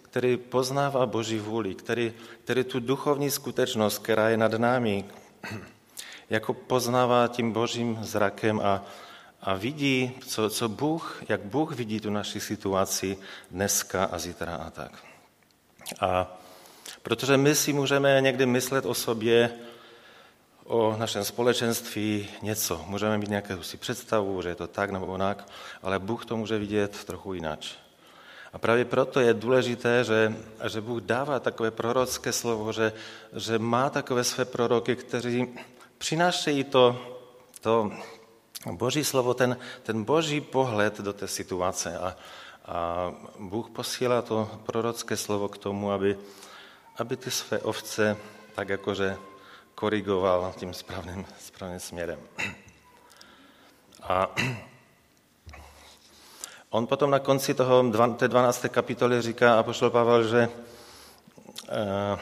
[0.02, 2.12] který poznává Boží vůli, který,
[2.44, 5.04] který tu duchovní skutečnost, která je nad námi,
[6.30, 8.84] jako poznává tím božím zrakem a,
[9.40, 13.18] a vidí, co, co Bůh, jak Bůh vidí tu naši situaci
[13.50, 14.92] dneska a zítra a tak.
[16.00, 16.38] A
[17.02, 19.50] protože my si můžeme někdy myslet o sobě,
[20.64, 22.84] o našem společenství něco.
[22.86, 25.48] Můžeme mít nějakou si představu, že je to tak nebo onak,
[25.82, 27.58] ale Bůh to může vidět trochu jinak.
[28.52, 30.36] A právě proto je důležité, že,
[30.68, 32.92] že Bůh dává takové prorocké slovo, že,
[33.36, 35.54] že má takové své proroky, kteří
[35.98, 36.96] přinášejí to,
[37.60, 37.90] to
[38.70, 41.98] boží slovo, ten, ten boží pohled do té situace.
[41.98, 42.16] A,
[42.66, 46.18] a Bůh posílá to prorocké slovo k tomu, aby,
[46.96, 48.16] aby ty své ovce
[48.54, 49.16] tak jakože
[49.74, 52.20] korigoval tím správným, správným směrem.
[54.02, 54.34] A
[56.70, 58.66] on potom na konci toho, té 12.
[58.68, 60.48] kapitoly říká pošel Pavel, že,
[61.68, 62.18] eh,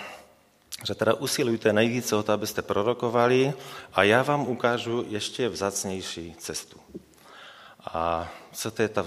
[0.84, 3.54] že teda usilujte nejvíce o to, abyste prorokovali
[3.92, 6.80] a já vám ukážu ještě vzácnější cestu.
[7.84, 9.04] A co to je ta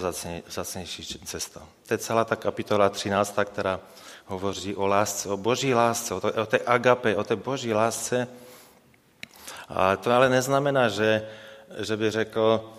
[0.48, 1.62] vzácnější cesta?
[1.88, 3.80] To je celá ta kapitola 13, která
[4.26, 8.28] hovoří o lásce, o boží lásce, o, to, o té agape, o té boží lásce.
[9.70, 11.28] A to ale neznamená, že,
[11.80, 12.74] že by řekl,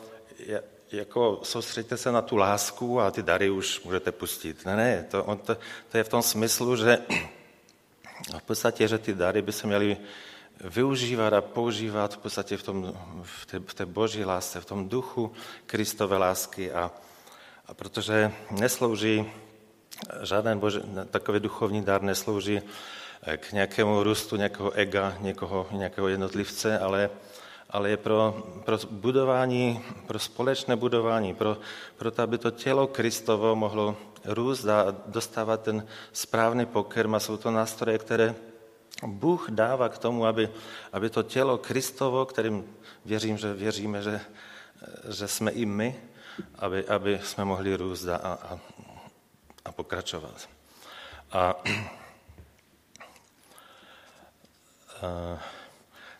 [0.93, 4.67] jako soustředíte se na tu lásku a ty dary už můžete pustit.
[4.67, 5.57] Ne, ne, to, on to,
[5.89, 6.99] to je v tom smyslu, že
[8.39, 9.97] v podstatě, že ty dary by se měly
[10.65, 14.89] využívat a používat v podstatě v, tom, v, té, v té boží lásce, v tom
[14.89, 15.33] duchu
[15.67, 16.73] Kristové lásky.
[16.73, 16.91] A,
[17.67, 19.31] a protože neslouží
[20.23, 22.61] žádný bože, takový duchovní dar neslouží
[23.37, 27.11] k nějakému růstu nějakého ega, někoho, nějakého jednotlivce, ale,
[27.71, 31.59] ale je pro, pro budování, pro společné budování, pro,
[31.97, 37.37] pro to, aby to tělo Kristovo mohlo růst a dostávat ten správný pokrm a jsou
[37.37, 38.35] to nástroje, které
[39.07, 40.51] Bůh dává k tomu, aby,
[40.93, 44.21] aby to tělo Kristovo, kterým věřím, že věříme, že,
[45.09, 46.01] že jsme i my,
[46.59, 48.59] aby, aby jsme mohli růst a, a,
[49.65, 50.49] a pokračovat.
[51.33, 51.55] A,
[55.03, 55.39] a,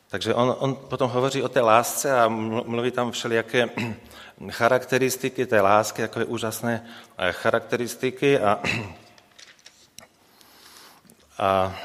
[0.09, 3.69] takže on, on potom hovoří o té lásce a mluví tam všelijaké
[4.51, 6.87] charakteristiky té lásky, je úžasné
[7.33, 8.61] charakteristiky a
[11.39, 11.77] a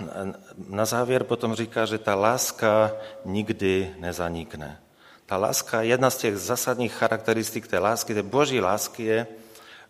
[0.67, 2.91] na závěr potom říká, že ta láska
[3.25, 4.81] nikdy nezanikne.
[5.25, 9.27] Ta láska, jedna z těch zásadních charakteristik té lásky, té boží lásky je,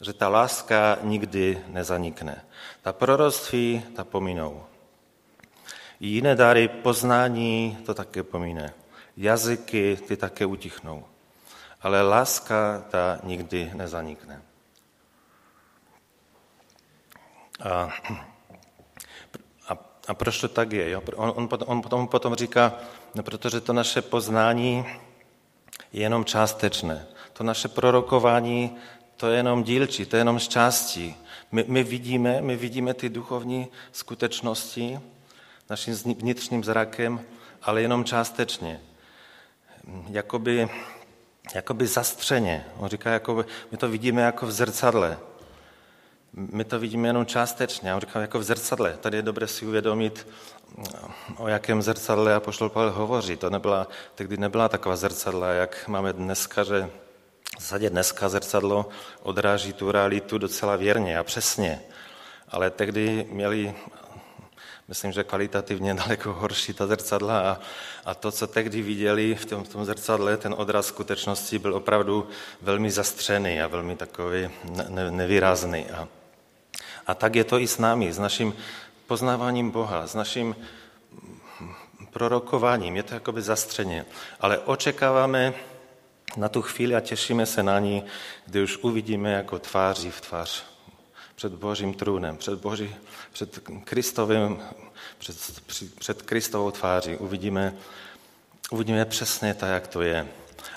[0.01, 2.45] že ta láska nikdy nezanikne.
[2.81, 4.63] Ta proroctví, ta pominou.
[5.99, 8.73] I jiné dary poznání to také pomíne.
[9.17, 11.05] Jazyky, ty také utichnou.
[11.81, 14.41] Ale láska, ta nikdy nezanikne.
[17.63, 17.89] A
[20.07, 20.89] a proč to tak je?
[20.89, 21.01] Jo?
[21.15, 22.73] On, on, potom, on potom, potom říká,
[23.15, 24.85] no protože to naše poznání
[25.93, 27.05] je jenom částečné.
[27.33, 28.75] To naše prorokování,
[29.17, 31.15] to je jenom dílčí, to je jenom z částí.
[31.51, 34.99] My, my, vidíme, my vidíme ty duchovní skutečnosti
[35.69, 37.21] naším vnitřním zrakem,
[37.61, 38.81] ale jenom částečně.
[40.09, 40.69] Jakoby,
[41.55, 42.65] jakoby zastřeně.
[42.77, 45.17] On říká, jakoby, my to vidíme jako v zrcadle
[46.33, 47.89] my to vidíme jenom částečně.
[47.89, 48.97] Já říkám, jako v zrcadle.
[49.01, 50.27] Tady je dobré si uvědomit,
[51.37, 53.37] o jakém zrcadle a poštol Pavel hovoří.
[53.37, 56.89] To nebyla, tehdy nebyla taková zrcadla, jak máme dneska, že
[57.57, 58.89] v zásadě dneska zrcadlo
[59.21, 61.81] odráží tu realitu docela věrně a přesně.
[62.49, 63.75] Ale tehdy měli,
[64.87, 67.59] myslím, že kvalitativně daleko horší ta zrcadla a,
[68.05, 72.27] a to, co tehdy viděli v tom, v tom zrcadle, ten odraz skutečnosti byl opravdu
[72.61, 74.49] velmi zastřený a velmi takový
[74.89, 75.89] ne, nevýrazný.
[75.89, 76.07] A,
[77.07, 78.55] a tak je to i s námi, s naším
[79.07, 80.55] poznáváním Boha, s naším
[82.11, 82.95] prorokováním.
[82.95, 84.05] Je to jakoby zastřeně.
[84.39, 85.53] Ale očekáváme
[86.37, 88.03] na tu chvíli a těšíme se na ní,
[88.45, 90.72] kdy už uvidíme jako tváří v tvář
[91.43, 92.95] před Božím trůnem, před, Boží,
[93.33, 94.59] před Kristovým,
[95.17, 95.37] před,
[95.99, 97.15] před Kristovou tváří.
[97.17, 97.73] Uvidíme,
[98.71, 100.27] uvidíme přesně tak, jak to je.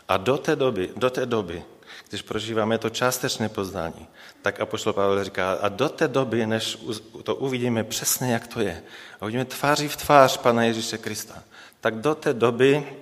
[0.09, 1.65] A do té doby, do té doby
[2.09, 4.07] když prožíváme to částečné poznání,
[4.43, 6.79] tak Apoštol Pavel říká, a do té doby, než
[7.23, 8.83] to uvidíme přesně, jak to je,
[9.21, 11.43] a uvidíme tváří v tvář Pana Ježíše Krista,
[11.81, 12.97] tak do té doby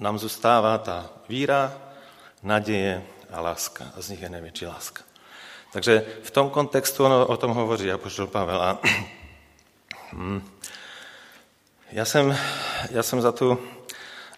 [0.00, 1.78] nám zůstává ta víra,
[2.42, 3.84] naděje a láska.
[3.96, 5.13] A z nich je největší láska.
[5.74, 8.62] Takže v tom kontextu ono o tom hovoří Apoštol Pavel.
[8.62, 8.78] A
[10.12, 10.42] hm,
[11.92, 12.38] já jsem,
[12.90, 13.58] já jsem za, tu,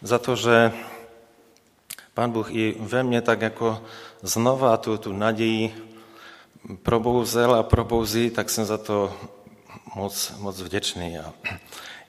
[0.02, 0.72] za to, že
[2.14, 3.82] Pán Bůh i ve mně tak jako
[4.22, 5.92] znova tu, tu naději
[6.82, 9.12] probouzel a probouzí, tak jsem za to
[9.94, 11.18] moc, moc vděčný.
[11.18, 11.32] A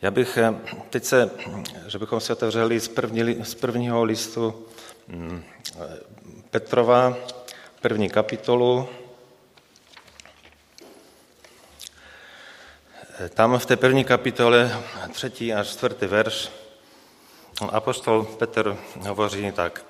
[0.01, 0.55] já bych eh,
[0.89, 1.31] teď se,
[1.87, 4.67] že bychom si otevřeli z, první, z prvního listu
[5.07, 5.43] hm,
[6.49, 7.15] Petrova,
[7.81, 8.87] první kapitolu.
[13.33, 16.49] Tam v té první kapitole, třetí až čtvrtý verš,
[17.69, 19.85] Apoštol Petr hovoří tak.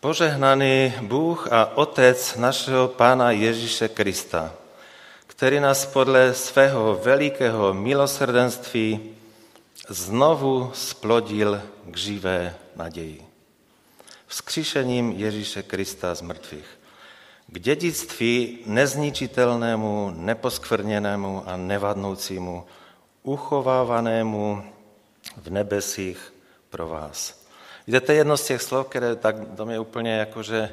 [0.00, 4.54] Požehnaný Bůh a Otec našeho Pána Ježíše Krista,
[5.26, 9.14] který nás podle svého velikého milosrdenství
[9.88, 13.26] znovu splodil k živé naději.
[14.26, 16.81] Vzkříšením Ježíše Krista z mrtvých.
[17.52, 22.64] K dědictví nezničitelnému, neposkvrněnému a nevadnoucímu,
[23.22, 24.62] uchovávanému
[25.36, 26.34] v nebesích
[26.70, 27.44] pro vás.
[27.86, 30.70] Víte, to je jedno z těch slov, které tak do mě úplně jakože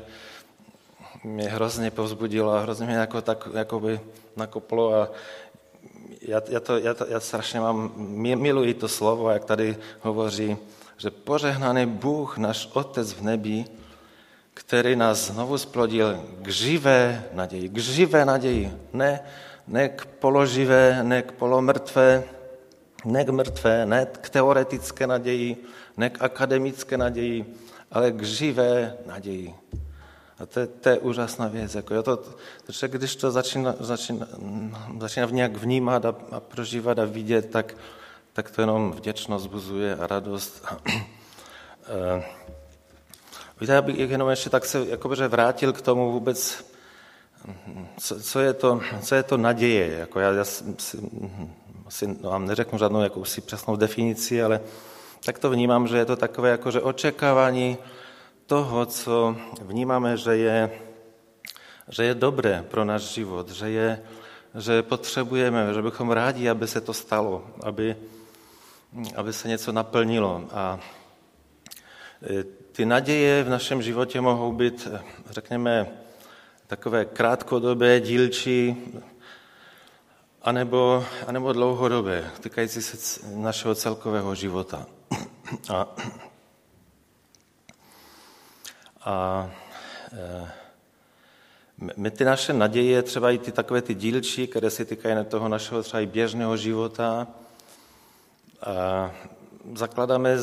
[1.24, 4.00] mě hrozně povzbudilo a hrozně mě jako, tak, jakoby
[4.36, 5.12] nakoplo a
[6.22, 7.92] já, já, to, já, to, já strašně mám,
[8.36, 10.58] miluji to slovo, jak tady hovoří,
[10.98, 13.66] že požehnaný Bůh, náš Otec v nebi,
[14.60, 19.20] který nás znovu splodil k živé naději, k živé naději, ne,
[19.68, 22.24] ne k položivé, ne k polomrtvé,
[23.06, 25.64] ne k mrtvé, ne k teoretické naději,
[25.98, 27.56] ne k akademické naději,
[27.92, 29.56] ale k živé naději.
[30.40, 31.76] A to je, to je úžasná věc.
[31.76, 34.28] Jako jo, to, to když to začíná, začíná,
[35.00, 37.76] začíná nějak vnímat a, a prožívat a vidět, tak,
[38.34, 40.66] tak to jenom vděčnost buzuje a radost.
[41.90, 42.24] Eh,
[43.62, 46.66] víte, já bych jenom ještě tak se jakoby, vrátil k tomu vůbec,
[48.00, 49.98] co, co, je, to, co je to naděje.
[50.00, 50.64] Jako já, já si,
[51.86, 54.62] asi vám neřeknu žádnou jakousi přesnou definici, ale
[55.26, 57.78] tak to vnímám, že je to takové jakože očekávání
[58.46, 60.72] toho, co vnímáme, že je,
[61.88, 64.02] že je dobré pro náš život, že, je,
[64.56, 67.96] že potřebujeme, že bychom rádi, aby se to stalo, aby,
[69.16, 70.44] aby se něco naplnilo.
[70.52, 70.80] A
[72.30, 74.88] e, ty naděje v našem životě mohou být,
[75.30, 75.88] řekněme,
[76.68, 78.76] takové krátkodobé, dílčí,
[80.42, 84.86] anebo, anebo dlouhodobé, týkající se našeho celkového života.
[85.74, 85.88] A,
[89.06, 89.50] a
[90.14, 90.52] e,
[91.98, 95.84] my ty naše naděje, třeba i ty takové ty dílčí, které se týkají toho našeho
[95.84, 97.28] třeba i běžného života,
[98.62, 99.12] a
[99.76, 100.38] zakládáme,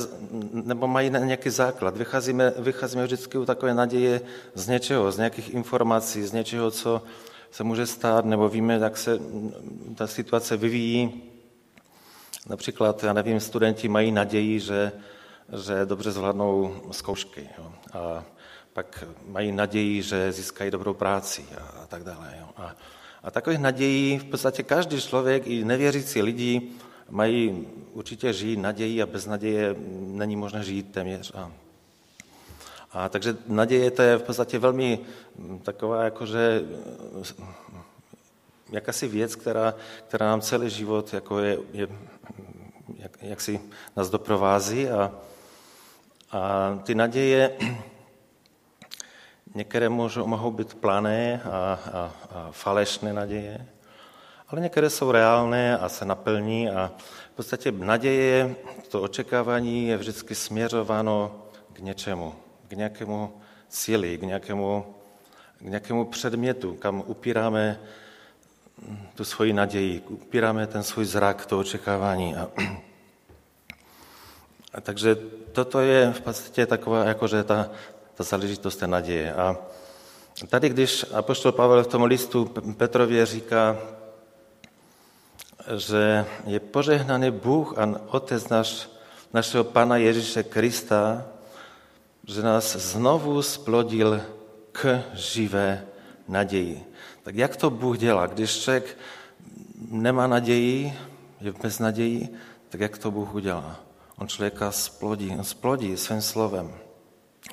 [0.53, 1.97] nebo mají nějaký základ.
[1.97, 4.21] Vycházíme, vycházíme vždycky u takové naděje
[4.55, 7.03] z něčeho, z nějakých informací, z něčeho, co
[7.51, 9.19] se může stát, nebo víme, jak se
[9.95, 11.23] ta situace vyvíjí.
[12.49, 14.93] Například, já nevím, studenti mají naději, že,
[15.67, 17.49] že dobře zvládnou zkoušky.
[17.59, 17.73] Jo.
[17.93, 18.25] A
[18.73, 22.35] pak mají naději, že získají dobrou práci a, a tak dále.
[22.41, 22.47] Jo.
[22.57, 22.75] A,
[23.23, 26.71] a takových nadějí v podstatě každý člověk, i nevěřící lidi,
[27.11, 31.33] mají určitě žijí naději a bez naděje není možné žít téměř.
[31.35, 31.53] A,
[32.93, 34.99] a takže naděje to je v podstatě velmi
[35.63, 36.63] taková jakože
[38.73, 39.75] jakási věc, která,
[40.09, 41.89] která nám celý život jako je, je
[42.97, 43.61] jak, jak si
[43.97, 45.13] nás doprovází a,
[46.33, 47.57] a ty naděje
[49.55, 51.49] některé můžou, mohou být plané a,
[51.93, 53.67] a, a falešné naděje,
[54.49, 56.93] ale některé jsou reálné a se naplní a
[57.33, 58.55] v podstatě naděje,
[58.89, 61.43] to očekávání je vždycky směřováno
[61.73, 62.35] k něčemu,
[62.69, 63.33] k nějakému
[63.69, 64.95] cíli, k nějakému,
[65.59, 67.81] k nějakému předmětu, kam upíráme
[69.15, 72.37] tu svoji naději, upíráme ten svůj zrak, to očekávání.
[72.37, 72.49] A,
[74.75, 75.17] a takže
[75.53, 77.71] toto je v podstatě taková, jakože ta,
[78.15, 79.35] ta záležitost té naděje.
[79.35, 79.57] A
[80.49, 82.45] tady, když apoštol Pavel v tom listu
[82.77, 83.77] Petrově říká,
[85.77, 88.89] že je požehnaný Bůh a Otec naš,
[89.33, 91.27] našeho Pana Ježíše Krista,
[92.27, 94.23] že nás znovu splodil
[94.73, 95.87] k živé
[96.29, 96.85] naději.
[97.23, 98.27] Tak jak to Bůh dělá?
[98.27, 98.99] Když člověk
[99.91, 100.93] nemá naději,
[101.41, 102.29] je bez naději,
[102.69, 103.81] tak jak to Bůh udělá?
[104.19, 106.75] On člověka splodí, on splodí svým slovem.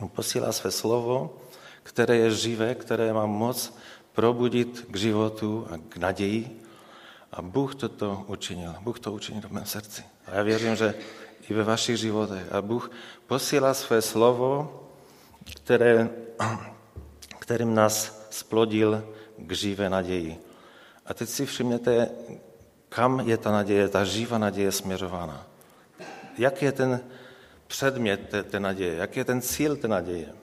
[0.01, 1.38] On posílá své slovo,
[1.84, 3.78] které je živé, které má moc
[4.14, 6.62] probudit k životu a k naději.
[7.34, 8.75] A Bůh toto učinil.
[8.81, 10.03] Bůh to učinil v mém srdci.
[10.25, 10.93] A já věřím, že
[11.49, 12.53] i ve vašich životech.
[12.53, 12.91] A Bůh
[13.27, 14.79] posílá své slovo,
[15.55, 16.09] které,
[17.39, 20.38] kterým nás splodil k živé naději.
[21.05, 22.09] A teď si všimněte,
[22.89, 25.47] kam je ta naděje, ta živá naděje směřována.
[26.38, 27.01] Jak je ten
[27.67, 30.34] předmět té, té naděje, jak je ten cíl té naděje.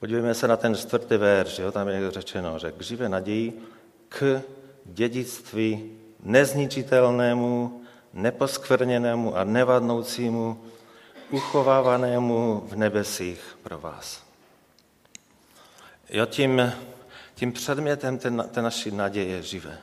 [0.00, 1.72] Podívejme se na ten čtvrtý verš, jo?
[1.72, 3.62] tam je řečeno, že k živé naději,
[4.08, 4.42] k
[4.84, 5.92] dědictví
[6.22, 7.82] nezničitelnému,
[8.12, 10.64] neposkvrněnému a nevadnoucímu,
[11.30, 14.24] uchovávanému v nebesích pro vás.
[16.10, 16.72] Jo, tím,
[17.34, 19.78] tím předmětem té, té naší naděje živé.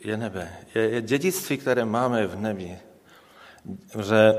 [0.00, 0.56] je nebe.
[0.74, 2.78] Je, je dědictví, které máme v nebi.
[4.02, 4.32] Že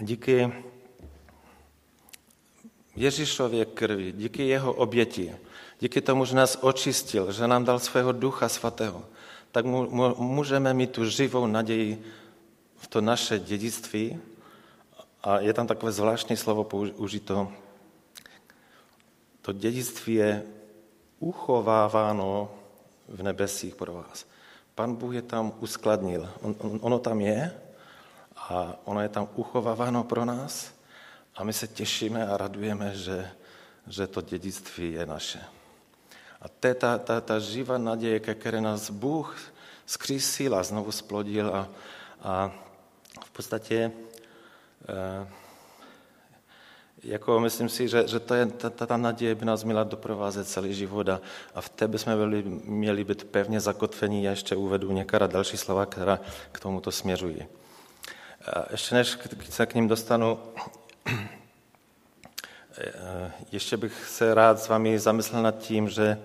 [0.00, 0.52] díky
[2.98, 5.36] Ježíšově krvi, díky jeho oběti,
[5.80, 9.04] díky tomu, že nás očistil, že nám dal svého ducha svatého,
[9.52, 9.64] tak
[10.18, 12.02] můžeme mít tu živou naději
[12.76, 14.18] v to naše dědictví.
[15.22, 17.52] A je tam takové zvláštní slovo použito.
[19.42, 20.42] To dědictví je
[21.18, 22.50] uchováváno
[23.08, 24.26] v nebesích pro vás.
[24.74, 26.30] Pan Bůh je tam uskladnil.
[26.42, 27.54] On, on, ono tam je
[28.36, 30.77] a ono je tam uchováváno pro nás
[31.38, 33.30] a my se těšíme a radujeme, že,
[33.86, 35.38] že to dědictví je naše.
[36.42, 39.38] A to je ta, ta, ta živá naděje, ke které nás Bůh
[39.86, 41.68] skřísil a znovu splodil a,
[42.22, 42.50] a
[43.24, 43.92] v podstatě
[44.88, 45.28] eh,
[47.02, 50.74] jako myslím si, že, že to je, ta, ta naděje by nás měla doprovázet celý
[50.74, 51.20] život a,
[51.54, 54.24] a v té bychom byli, měli být pevně zakotvení.
[54.24, 56.20] Já ještě uvedu některá další slova, která
[56.52, 57.46] k tomuto směřují.
[58.46, 59.18] A ještě než
[59.50, 60.87] se k ním dostanu, eh,
[63.52, 66.18] ještě bych se rád s vámi zamyslel nad tím, že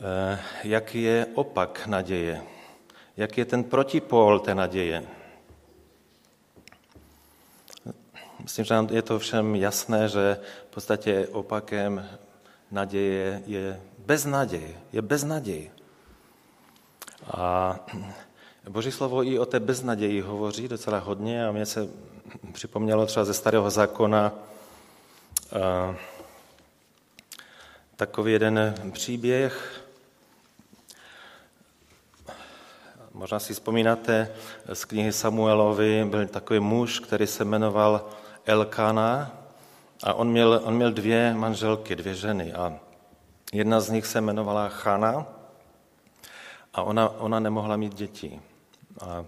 [0.00, 2.42] eh, jaký je opak naděje,
[3.16, 5.04] jaký je ten protipól té naděje.
[8.42, 12.08] Myslím, že je to všem jasné, že v podstatě opakem
[12.70, 14.76] naděje je beznaděj.
[14.92, 15.70] Je beznaděj.
[17.30, 17.76] A
[18.68, 21.88] Boží slovo i o té beznaději hovoří docela hodně a mě se
[22.52, 24.32] připomnělo třeba ze starého zákona
[27.96, 29.80] takový jeden příběh.
[33.12, 34.34] Možná si vzpomínáte
[34.72, 38.08] z knihy Samuelovi, byl takový muž, který se jmenoval
[38.46, 39.30] Elkana
[40.02, 42.78] a on měl, on měl dvě manželky, dvě ženy a
[43.52, 45.26] jedna z nich se jmenovala Chana
[46.74, 48.40] a ona, ona nemohla mít děti.
[49.00, 49.24] A,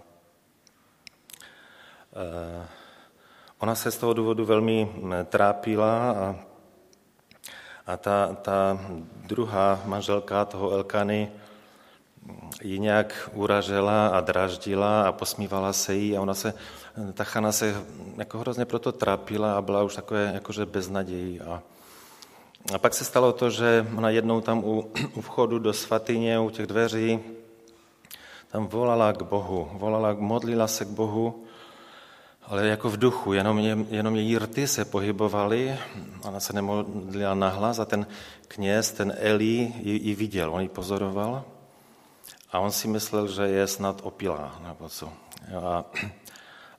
[3.59, 4.91] ona se z toho důvodu velmi
[5.25, 6.35] trápila a,
[7.87, 8.79] a ta, ta
[9.27, 11.31] druhá manželka toho Elkany
[12.61, 16.53] ji nějak uražela a draždila a posmívala se jí a ona se
[17.13, 17.83] ta Chana se
[18.17, 21.41] jako hrozně proto trápila a byla už takové jakože bez naději.
[21.41, 21.63] A,
[22.73, 26.49] a pak se stalo to, že ona jednou tam u, u vchodu do svatyně, u
[26.49, 27.19] těch dveří,
[28.51, 31.46] tam volala k Bohu, volala, modlila se k Bohu,
[32.47, 35.79] ale jako v duchu, jenom, je, jenom její rty se pohybovaly,
[36.23, 38.07] ona se nemodlila nahlas a ten
[38.47, 41.43] kněz, ten Eli, ji, ji viděl, on ji pozoroval
[42.51, 45.13] a on si myslel, že je snad opilá, nebo co.
[45.63, 45.85] A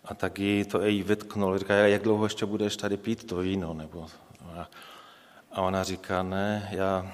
[0.08, 1.58] a tak jí to jí vytknul.
[1.58, 3.74] Říká, jak dlouho ještě budeš tady pít to víno?
[3.74, 4.06] Nebo,
[5.52, 7.12] a ona říká, ne, já,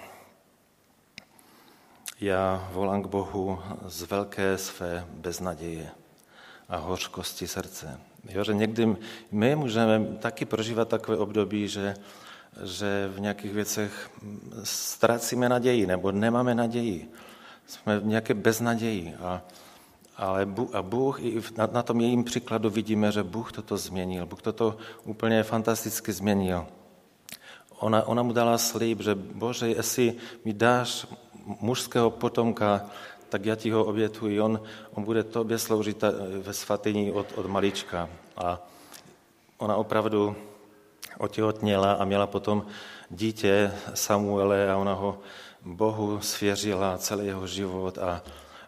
[2.20, 5.90] já volám k Bohu z velké své beznaděje
[6.68, 8.00] a hořkosti srdce.
[8.28, 8.96] Jo, že někdy
[9.32, 11.94] my můžeme taky prožívat takové období, že,
[12.64, 14.10] že v nějakých věcech
[14.62, 17.10] ztrácíme naději nebo nemáme naději.
[17.66, 19.14] Jsme v nějaké beznaději.
[19.14, 19.42] A,
[20.16, 24.26] ale Bůh, a Bůh, i na, na tom jejím příkladu vidíme, že Bůh toto změnil.
[24.26, 26.66] Bůh toto úplně fantasticky změnil.
[27.78, 30.14] Ona, ona mu dala slib, že Bože, jestli
[30.44, 31.06] mi dáš
[31.60, 32.86] mužského potomka,
[33.34, 34.40] tak já ti ho obětuji.
[34.40, 34.60] On,
[34.94, 36.04] on bude tobě sloužit
[36.38, 38.08] ve svatyni od, od malička.
[38.36, 38.62] A
[39.58, 40.36] ona opravdu
[41.18, 42.66] otěhotněla a měla potom
[43.10, 45.18] dítě Samuele a ona ho
[45.64, 48.22] Bohu svěřila celý jeho život a,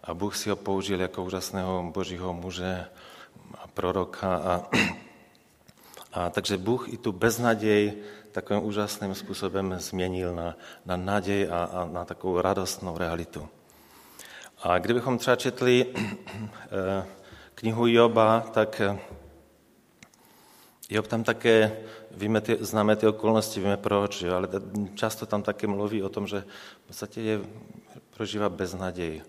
[0.04, 2.84] a Bůh si ho použil jako úžasného božího muže
[3.58, 4.36] a proroka.
[4.36, 4.62] A,
[6.12, 8.02] a takže Bůh i tu beznaděj
[8.32, 10.56] takovým úžasným způsobem změnil na,
[10.86, 13.48] na naděj a, a na takovou radostnou realitu.
[14.62, 17.06] A kdybychom třeba četli eh,
[17.54, 18.98] knihu Joba, tak eh,
[20.90, 21.76] Job tam také,
[22.10, 24.48] víme ty, známe ty okolnosti, víme proč, jo, ale
[24.94, 26.44] často tam také mluví o tom, že
[26.84, 27.40] v podstatě je,
[28.16, 29.22] prožívá beznaděj.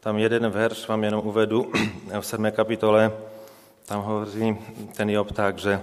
[0.00, 1.72] Tam jeden verš vám jenom uvedu
[2.20, 2.50] v 7.
[2.50, 3.12] kapitole,
[3.86, 4.58] tam hovoří
[4.96, 5.80] ten Job tak, že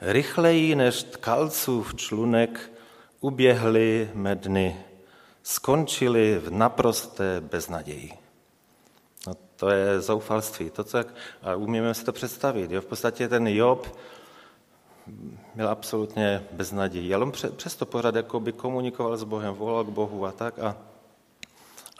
[0.00, 2.72] rychleji než tkalcův člunek
[3.20, 4.76] uběhly medny,
[5.42, 8.12] skončili v naprosté beznaději.
[9.26, 10.70] No, to je zoufalství.
[10.70, 10.98] To, co,
[11.42, 12.70] a umíme si to představit.
[12.70, 12.80] Jo?
[12.80, 13.98] V podstatě ten Job
[15.54, 20.26] byl absolutně beznadějí, ale on přesto pořád jako by komunikoval s Bohem, volal k Bohu
[20.26, 20.58] a tak.
[20.58, 20.76] A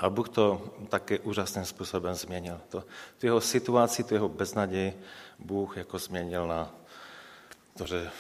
[0.03, 2.61] a Bůh to také úžasným způsobem změnil.
[2.69, 2.85] To,
[3.19, 4.93] tu jeho situaci, tu jeho beznaděj
[5.39, 6.75] Bůh jako změnil na
[7.77, 8.11] to, že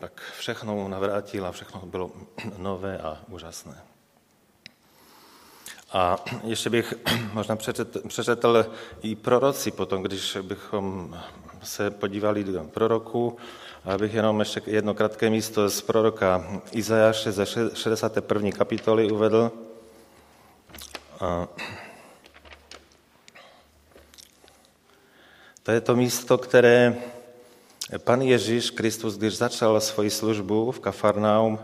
[0.00, 2.10] pak všechno navrátil a všechno bylo
[2.58, 3.87] nové a úžasné.
[5.92, 6.94] A ještě bych
[7.32, 7.56] možná
[8.08, 8.66] přečetl,
[9.02, 11.16] i proroci potom, když bychom
[11.62, 13.36] se podívali do proroku,
[13.84, 18.50] abych jenom ještě jedno krátké místo z proroka Izajáše ze 61.
[18.50, 19.52] kapitoly uvedl.
[21.20, 21.48] A
[25.62, 26.96] to je to místo, které
[27.98, 31.58] pan Ježíš Kristus, když začal svoji službu v Kafarnaum,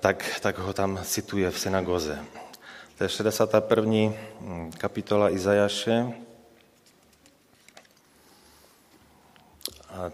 [0.00, 2.18] tak, tak ho tam cituje v synagoze.
[2.98, 4.14] To je 61.
[4.40, 6.12] Hm, kapitola Izajaše.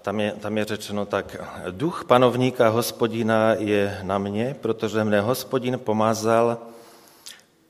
[0.03, 1.37] Tam je, tam je řečeno tak,
[1.71, 6.59] duch panovníka hospodina je na mě, protože mne hospodin pomazal,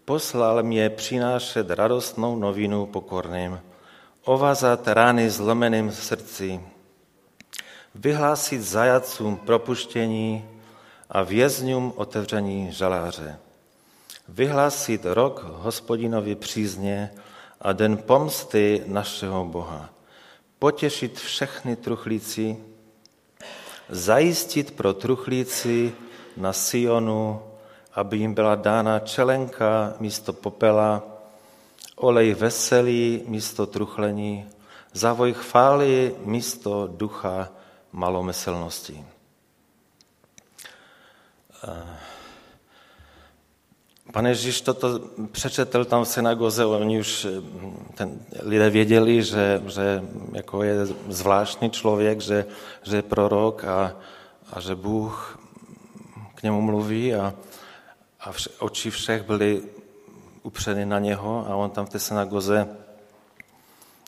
[0.05, 3.61] poslal mě přinášet radostnou novinu pokorným,
[4.25, 6.61] ovazat rány zlomeným srdci,
[7.95, 10.60] vyhlásit zajacům propuštění
[11.11, 13.39] a vězňům otevření žaláře.
[14.29, 17.11] Vyhlásit rok hospodinovi přízně
[17.61, 19.91] a den pomsty našeho Boha.
[20.59, 22.57] Potěšit všechny truchlíci,
[23.89, 25.93] zajistit pro truchlíci
[26.37, 27.43] na Sionu,
[27.95, 31.03] aby jim byla dána čelenka místo popela,
[31.97, 34.47] olej veselý místo truchlení,
[34.93, 37.49] zavoj chvály místo ducha
[37.93, 39.05] malomyslnosti.
[44.13, 45.01] Pane Ježíš toto
[45.33, 47.43] přečetl tam v synagoze, oni už eh,
[47.95, 50.03] ten, lidé věděli, že, že
[50.33, 52.47] jako je zvláštní člověk, že,
[52.83, 53.97] že je prorok a,
[54.53, 55.39] a že Bůh
[56.35, 57.35] k němu mluví a,
[58.21, 59.63] a vš, oči všech byly
[60.43, 62.69] upřeny na něho a on tam v té synagoze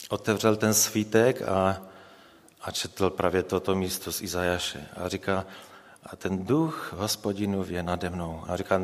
[0.09, 1.83] otevřel ten svítek a,
[2.63, 4.89] a četl právě toto místo z Izajaše.
[4.97, 5.47] A říká,
[6.07, 8.43] a ten duch hospodinův je nade mnou.
[8.49, 8.81] A říká,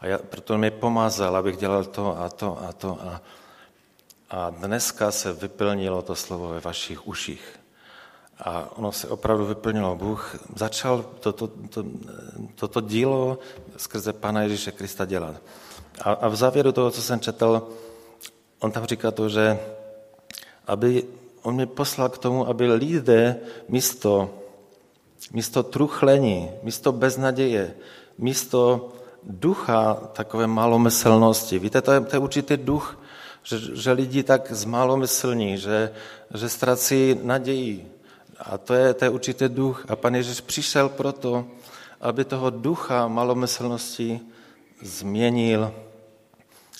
[0.00, 2.98] a já, proto mě pomazal, abych dělal to a to a to.
[3.02, 3.22] A,
[4.30, 7.60] a dneska se vyplnilo to slovo ve vašich uších.
[8.38, 9.96] A ono se opravdu vyplnilo.
[9.96, 11.84] Bůh začal toto, to,
[12.54, 13.38] to, to dílo
[13.76, 15.36] skrze Pana Ježíše Krista dělat.
[16.00, 17.68] A, a v závěru toho, co jsem četl,
[18.60, 19.58] on tam říká to, že
[20.66, 21.04] aby
[21.42, 23.36] on mě poslal k tomu, aby lidé
[23.68, 24.37] místo
[25.32, 27.74] místo truchlení, místo beznaděje,
[28.18, 28.88] místo
[29.22, 31.58] ducha takové malomyslnosti.
[31.58, 32.98] Víte, to je, to je určitý duch,
[33.42, 35.92] že, že lidi tak zmalomyslní, že,
[36.34, 37.92] že ztrací naději.
[38.38, 39.84] A to je, to je určitý duch.
[39.88, 41.44] A pan Ježíš přišel proto,
[42.00, 44.20] aby toho ducha malomyslnosti
[44.82, 45.74] změnil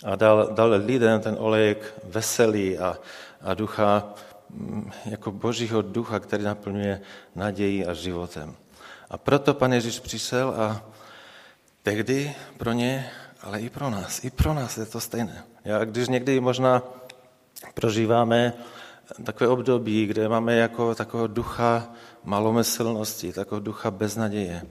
[0.05, 2.99] a dal, dal lidem ten olejek veselý a,
[3.43, 4.15] a ducha
[5.05, 7.01] jako božího ducha, který naplňuje
[7.35, 8.55] naději a životem.
[9.11, 10.83] A proto pan Ježíš přišel a
[11.83, 13.11] tehdy pro ně,
[13.43, 15.45] ale i pro nás, i pro nás je to stejné.
[15.65, 16.83] Já, když někdy možná
[17.75, 18.53] prožíváme
[19.25, 21.89] takové období, kde máme jako takového ducha
[22.25, 24.63] malomyslnosti, takového ducha beznaděje,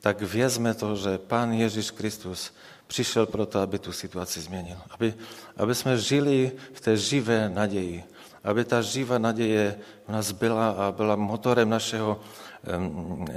[0.00, 2.52] tak vězme to, že Pán Ježíš Kristus
[2.86, 4.76] přišel proto, aby tu situaci změnil.
[4.90, 5.14] Aby,
[5.56, 8.04] aby jsme žili v té živé naději
[8.44, 12.20] aby ta živá naděje v nás byla a byla motorem našeho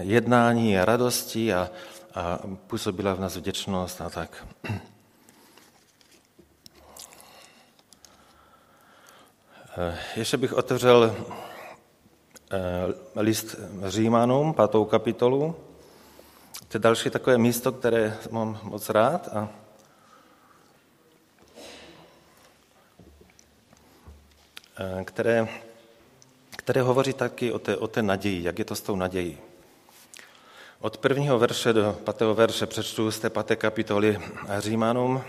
[0.01, 1.69] jednání a radosti a,
[2.15, 4.47] a působila v nás vděčnost a tak.
[9.79, 11.15] Eh, ještě bych otevřel
[12.51, 12.59] eh,
[13.15, 13.55] list
[13.87, 15.55] Římanům, pátou kapitolu.
[16.67, 19.27] To je další takové místo, které mám moc rád.
[19.27, 19.49] A
[25.03, 25.47] které,
[26.49, 29.37] které hovoří taky o té, o té naději, jak je to s tou nadějí.
[30.81, 34.19] Od prvního verše do pátého verše přečtu z té páté kapitoly
[34.57, 35.21] Římanům.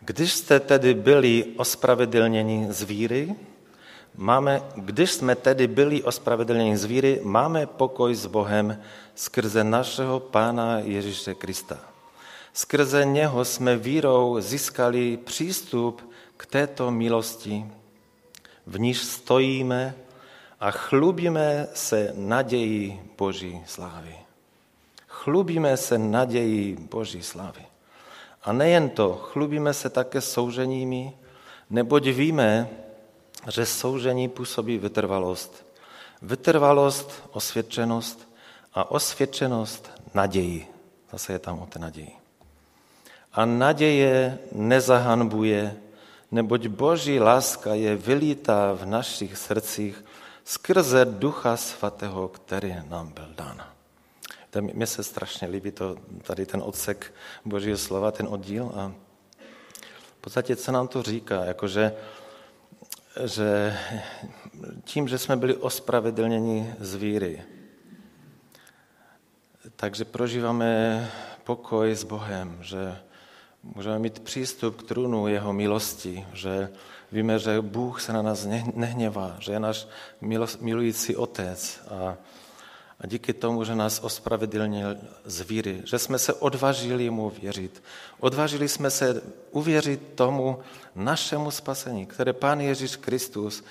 [0.00, 3.34] Když jste tedy byli ospravedlněni z víry,
[4.14, 8.82] máme, když jsme tedy byli ospravedlněni z víry, máme pokoj s Bohem
[9.14, 11.78] skrze našeho Pána Ježíše Krista.
[12.52, 16.05] Skrze něho jsme vírou získali přístup
[16.36, 17.66] k této milosti,
[18.66, 19.94] v níž stojíme
[20.60, 24.16] a chlubíme se nadějí Boží slávy.
[25.06, 27.66] Chlubíme se nadějí Boží slávy.
[28.42, 31.12] A nejen to, chlubíme se také souženími,
[31.70, 32.68] neboť víme,
[33.50, 35.66] že soužení působí vytrvalost.
[36.22, 38.28] Vytrvalost, osvědčenost
[38.74, 40.66] a osvědčenost naději.
[41.12, 42.12] Zase je tam o té naději.
[43.32, 45.76] A naděje nezahanbuje,
[46.36, 50.04] neboť Boží láska je vylítá v našich srdcích
[50.44, 53.64] skrze Ducha Svatého, který nám byl dán.
[54.60, 57.12] Mně se strašně líbí to, tady ten odsek
[57.44, 58.72] Božího slova, ten oddíl.
[58.76, 58.92] A
[60.18, 61.92] v podstatě, co nám to říká, jakože
[63.24, 63.76] že
[64.84, 67.42] tím, že jsme byli ospravedlněni z víry,
[69.76, 70.68] takže prožíváme
[71.44, 72.96] pokoj s Bohem, že
[73.74, 76.68] můžeme mít přístup k trůnu jeho milosti, že
[77.12, 79.88] víme, že Bůh se na nás nehněvá, že je náš
[80.60, 82.16] milující otec a,
[83.00, 87.82] a díky tomu, že nás ospravedlnil z víry, že jsme se odvažili mu věřit.
[88.20, 90.58] Odvažili jsme se uvěřit tomu
[90.94, 93.64] našemu spasení, které Pán Ježíš Kristus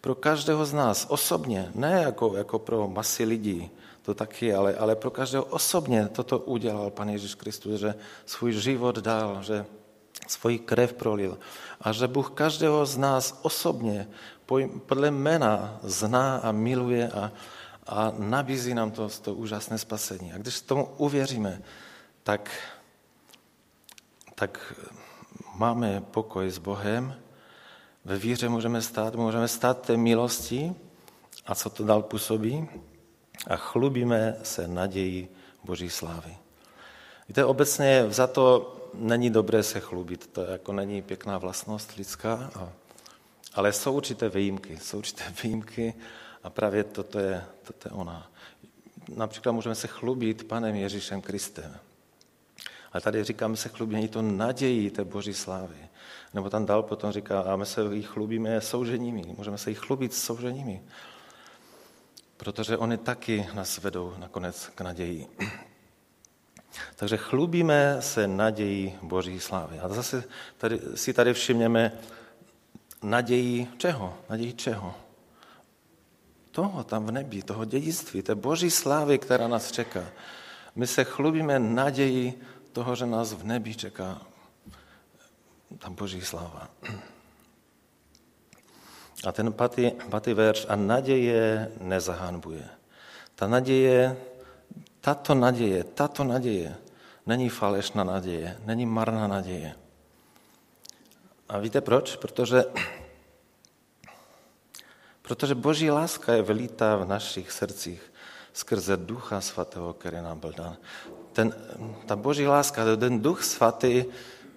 [0.00, 3.70] pro každého z nás osobně, ne jako, jako pro masy lidí,
[4.02, 7.94] to taky, ale, ale pro každého osobně toto udělal Pan Ježíš Kristus, že
[8.26, 9.66] svůj život dal, že
[10.28, 11.38] svoji krev prolil
[11.80, 14.08] a že Bůh každého z nás osobně
[14.86, 17.32] podle jména zná a miluje a,
[17.86, 20.32] a nabízí nám to, to úžasné spasení.
[20.32, 21.62] A když tomu uvěříme,
[22.22, 22.50] tak,
[24.34, 24.74] tak
[25.54, 27.14] máme pokoj s Bohem,
[28.04, 30.74] ve víře můžeme stát, můžeme stát té milosti
[31.46, 32.68] a co to dal působí
[33.46, 35.28] a chlubíme se naději
[35.64, 36.36] Boží slávy.
[37.28, 42.50] Víte, obecně za to není dobré se chlubit, to jako není pěkná vlastnost lidská,
[43.54, 45.94] ale jsou určité výjimky, jsou určité výjimky
[46.42, 48.30] a právě toto je, toto je ona.
[49.16, 51.76] Například můžeme se chlubit Panem Ježíšem Kristem.
[52.92, 55.76] Ale tady říkáme se chlubení to nadějí té Boží slávy.
[56.34, 59.34] Nebo tam dal potom říká, a my se jich chlubíme souženími.
[59.38, 60.82] Můžeme se jich chlubit souženími.
[62.42, 65.26] Protože oni taky nás vedou nakonec k naději.
[66.96, 69.78] Takže chlubíme se nadějí Boží slávy.
[69.78, 70.24] A zase
[70.56, 71.92] tady, si tady všimněme
[73.02, 74.18] naději čeho?
[74.30, 74.94] Naději čeho?
[76.50, 80.04] Toho tam v nebi, toho dědictví, té Boží slávy, která nás čeká.
[80.74, 82.40] My se chlubíme naději
[82.72, 84.20] toho, že nás v nebi čeká
[85.78, 86.68] ta Boží sláva.
[89.26, 92.68] A ten patý, patý verš, a naděje nezahanbuje.
[93.34, 94.16] Ta naděje
[95.00, 96.76] tato naděje, tato naděje
[97.26, 99.74] není falešná naděje, není marná naděje.
[101.48, 102.16] A víte proč?
[102.16, 102.64] Protože,
[105.22, 108.12] protože Boží láska je vylítá v našich srdcích
[108.52, 110.76] skrze Ducha Svatého, který nám byl dán.
[111.32, 111.54] Ten,
[112.06, 114.04] ta Boží láska, ten Duch Svatý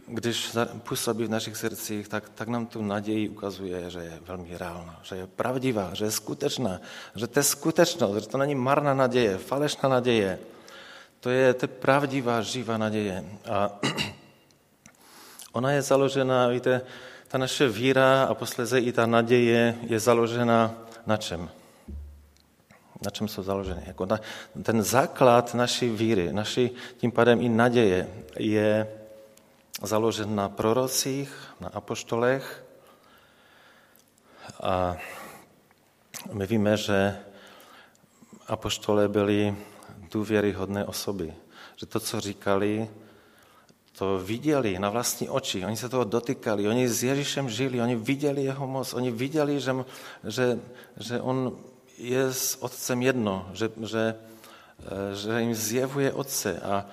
[0.07, 4.99] když působí v našich srdcích, tak, tak nám tu naději ukazuje, že je velmi reálná,
[5.03, 6.81] že je pravdivá, že je skutečná,
[7.15, 10.39] že to je skutečnost, že to není marná naděje, falešná naděje.
[11.19, 13.25] To je, to je pravdivá, živá naděje.
[13.49, 13.79] A
[15.51, 16.81] ona je založena, víte,
[17.27, 20.73] ta naše víra a posledně i ta naděje je založena
[21.05, 21.49] na čem?
[23.05, 23.83] Na čem jsou založeny?
[23.87, 24.19] Jako na,
[24.63, 28.07] ten základ naší víry, naší tím pádem i naděje
[28.39, 28.87] je
[29.81, 32.65] založen na prorocích, na apoštolech.
[34.63, 34.95] A
[36.31, 37.19] my víme, že
[38.47, 39.55] apoštole byli
[40.11, 41.33] důvěryhodné osoby.
[41.75, 42.89] Že to, co říkali,
[43.97, 48.43] to viděli na vlastní oči, oni se toho dotykali, oni s Ježíšem žili, oni viděli
[48.43, 49.75] jeho moc, oni viděli, že,
[50.23, 50.59] že,
[50.97, 51.57] že on
[51.97, 54.15] je s otcem jedno, že, že,
[55.15, 56.85] že jim zjevuje otce a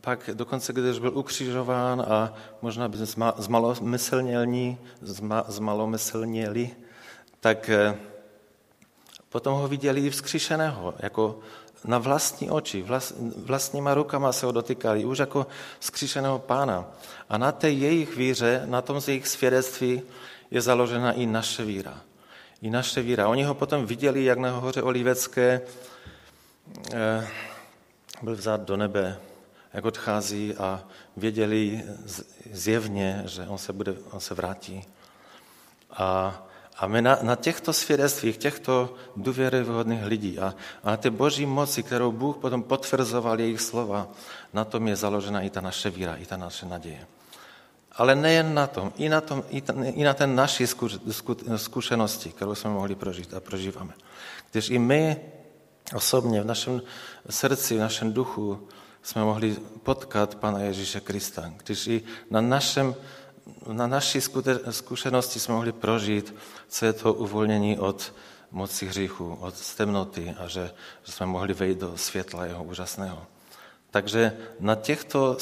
[0.00, 2.98] pak dokonce, když byl ukřižován a možná by
[3.36, 4.78] zmalomyslnělní,
[5.48, 6.70] zmalomyslněli,
[7.40, 7.96] tak eh,
[9.28, 11.38] potom ho viděli vzkříšeného, jako
[11.84, 15.46] na vlastní oči, vlast, vlastníma rukama se ho dotykali, už jako
[15.78, 16.84] vzkříšeného pána.
[17.28, 20.02] A na té jejich víře, na tom z jejich svědectví
[20.50, 22.00] je založena i naše víra.
[22.62, 23.28] I naše víra.
[23.28, 25.60] Oni ho potom viděli, jak na hoře Olivecké
[26.92, 27.28] eh,
[28.22, 29.29] byl vzat do nebe
[29.72, 30.82] jak odchází a
[31.16, 31.84] věděli
[32.52, 34.84] zjevně, že on se, bude, on se vrátí.
[35.90, 36.42] A,
[36.76, 41.82] a my na, na těchto svědectvích, těchto důvěryhodných lidí a, a na té boží moci,
[41.82, 44.08] kterou Bůh potom potvrzoval jejich slova,
[44.52, 47.06] na tom je založena i ta naše víra, i ta naše naděje.
[47.92, 50.64] Ale nejen na tom, i na, tom, i, ta, i na ten naší
[51.56, 53.92] zkušenosti, kterou jsme mohli prožít a prožíváme.
[54.50, 55.16] Když i my
[55.94, 56.82] osobně v našem
[57.30, 58.68] srdci, v našem duchu
[59.02, 61.52] jsme mohli potkat Pana Ježíše Krista.
[61.64, 62.94] Když i na, našem,
[63.72, 64.20] na naší
[64.70, 66.34] zkušenosti jsme mohli prožít,
[66.68, 68.14] co je to uvolnění od
[68.50, 70.70] moci hříchu, od temnoty a že,
[71.02, 73.26] že jsme mohli vejít do světla jeho úžasného.
[73.90, 75.36] Takže na těchto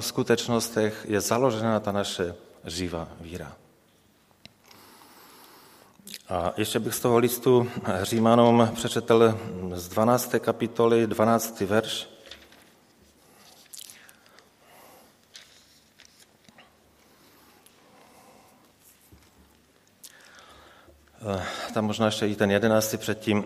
[0.00, 2.34] skutečnostech je založena ta naše
[2.64, 3.56] živá víra.
[6.28, 7.70] A ještě bych z toho listu
[8.02, 9.38] Římanům přečetl
[9.74, 10.34] z 12.
[10.38, 11.60] kapitoly, 12.
[11.60, 12.15] verš.
[21.74, 23.44] Tam možná ještě i ten jedenáctý předtím.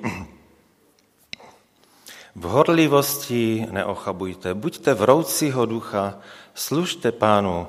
[2.34, 6.18] V horlivosti neochabujte, buďte vroucího ducha,
[6.54, 7.66] služte pánu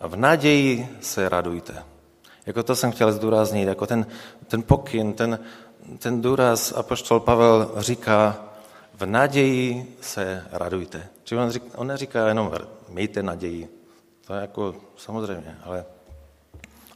[0.00, 1.84] a v naději se radujte.
[2.46, 4.06] Jako to jsem chtěl zdůraznit, jako ten,
[4.48, 5.38] ten pokyn, ten,
[5.98, 8.36] ten důraz apoštol Pavel říká,
[8.94, 11.08] v naději se radujte.
[11.24, 12.52] Či on, říká, on neříká jenom
[12.88, 13.68] mějte naději,
[14.26, 15.84] to je jako samozřejmě, ale,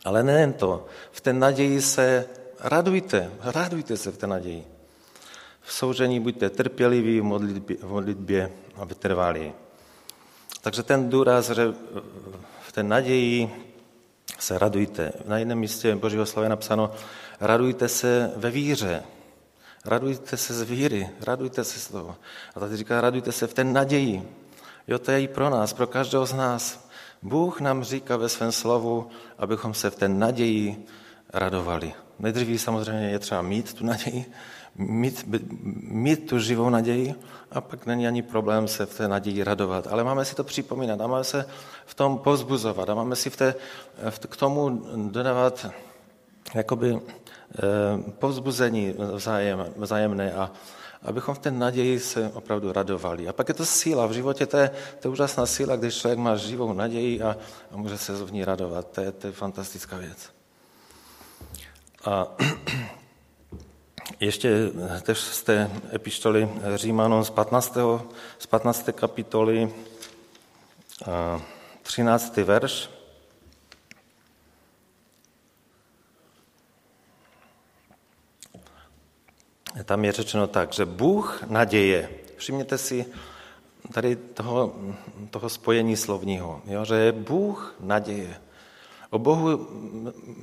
[0.05, 0.87] ale nejen to.
[1.11, 2.27] V té naději se
[2.61, 4.65] radujte, radujte se v té naději.
[5.61, 9.53] V soužení buďte trpěliví v modlitbě, v modlitbě a vytrvalí.
[10.61, 11.75] Takže ten důraz, že
[12.61, 13.65] v té naději
[14.39, 15.13] se radujte.
[15.25, 16.91] Na jiném místě Božího slova je napsáno,
[17.41, 19.03] radujte se ve víře.
[19.85, 22.17] Radujte se z víry, radujte se z toho.
[22.55, 24.29] A tady říká, radujte se v té naději.
[24.89, 26.89] Jo, to je i pro nás, pro každého z nás.
[27.23, 30.87] Bůh nám říká ve svém slovu, abychom se v té naději
[31.33, 31.95] radovali.
[32.19, 34.33] Nejdřív samozřejmě je třeba mít tu naději,
[34.75, 35.25] mít,
[35.83, 37.15] mít tu živou naději
[37.51, 39.87] a pak není ani problém se v té naději radovat.
[39.87, 41.47] Ale máme si to připomínat a máme se
[41.87, 43.55] v tom pozbuzovat a máme si v té,
[44.11, 45.67] v, k tomu dodávat
[46.55, 47.61] jakoby eh,
[48.19, 50.51] povzbuzení vzájem, vzájemné a
[51.03, 53.29] abychom v té naději se opravdu radovali.
[53.29, 54.07] A pak je to síla.
[54.07, 54.71] V životě to je,
[55.01, 57.37] to je úžasná síla, když člověk má živou naději a,
[57.71, 58.91] a může se v ní radovat.
[58.91, 60.38] To je, to je fantastická věc.
[62.09, 62.37] A
[64.21, 64.71] ještě
[65.03, 67.77] tež z té epištoly Římanom z 15.
[68.39, 68.89] Z 15.
[68.93, 69.73] kapitoly
[71.83, 72.37] 13.
[72.37, 72.91] verš.
[79.85, 82.11] Tam je řečeno tak, že Bůh naděje.
[82.37, 83.07] Všimněte si
[83.93, 84.75] tady toho,
[85.31, 88.41] toho spojení slovního, jo, že je Bůh naděje.
[89.11, 89.69] O Bohu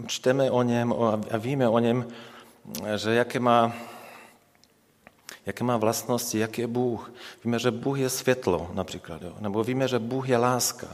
[0.08, 0.94] čteme o něm
[1.32, 2.08] a víme o něm,
[2.96, 3.74] že jaké má,
[5.46, 7.12] jaké má vlastnosti, jaký je Bůh.
[7.44, 9.36] Víme, že Bůh je světlo například, jo?
[9.40, 10.88] nebo víme, že Bůh je láska.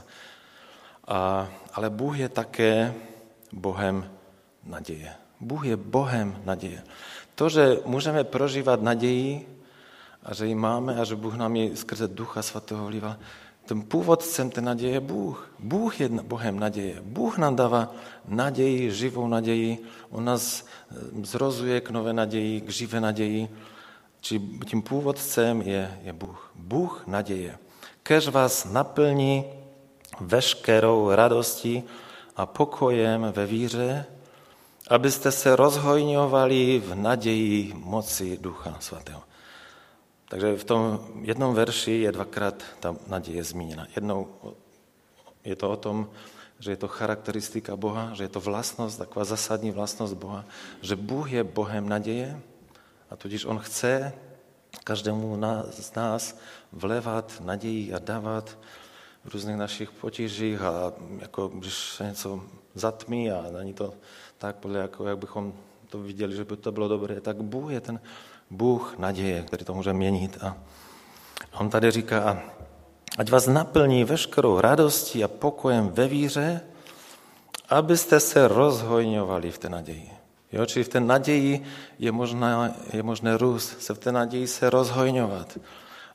[1.07, 2.93] A, ale Bůh je také
[3.51, 4.11] Bohem
[4.63, 5.13] naděje.
[5.39, 6.83] Bůh je Bohem naděje.
[7.35, 9.57] To, že můžeme prožívat naději
[10.23, 13.17] a že ji máme a že Bůh nám ji skrze Ducha Svatého vlívá,
[13.67, 15.53] tím původcem té naděje je Bůh.
[15.59, 17.01] Bůh je Bohem naděje.
[17.01, 17.93] Bůh nám dává
[18.27, 19.83] naději, živou naději.
[20.09, 23.49] On nás eh, zrozuje k nové naději, k živé naději.
[24.21, 26.51] Či tím původcem je, je Bůh.
[26.55, 27.57] Bůh naděje.
[28.03, 29.45] Kež vás naplní
[30.19, 31.83] veškerou radostí
[32.35, 34.05] a pokojem ve víře,
[34.89, 39.30] abyste se rozhojňovali v naději moci Ducha Svatého.
[40.31, 40.79] Takže v tom
[41.27, 43.87] jednom verši je dvakrát ta naděje zmíněna.
[43.95, 44.27] Jednou
[45.43, 46.09] je to o tom,
[46.59, 50.45] že je to charakteristika Boha, že je to vlastnost, taková zásadní vlastnost Boha,
[50.81, 52.39] že Bůh je Bohem naděje
[53.09, 54.13] a tudíž On chce
[54.83, 55.41] každému
[55.71, 56.39] z nás
[56.71, 58.57] vlevat naději a dávat
[59.23, 62.41] v různých našich potížích a jako když se něco
[62.73, 63.93] zatmí a není to
[64.37, 65.53] tak, podle jako, jak bychom
[65.89, 67.99] to viděli, že by to bylo dobré, tak Bůh je ten
[68.51, 70.37] Bůh naděje, který to může měnit.
[70.41, 70.57] A
[71.59, 72.41] on tady říká,
[73.17, 76.61] ať vás naplní veškerou radostí a pokojem ve víře,
[77.69, 80.09] abyste se rozhojňovali v té naději.
[80.51, 81.63] Jo, čili v té naději
[81.99, 85.57] je, možná, je možné růst, se v té naději se rozhojňovat.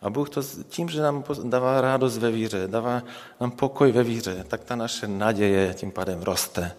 [0.03, 3.03] A Bůh to tím, že nám dává radost ve víře, dává
[3.41, 6.73] nám pokoj ve víře, tak ta naše naděje tím pádem roste.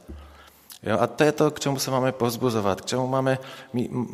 [0.84, 0.98] Jo?
[1.00, 3.40] A to je to, k čemu se máme pozbuzovat, k čemu máme,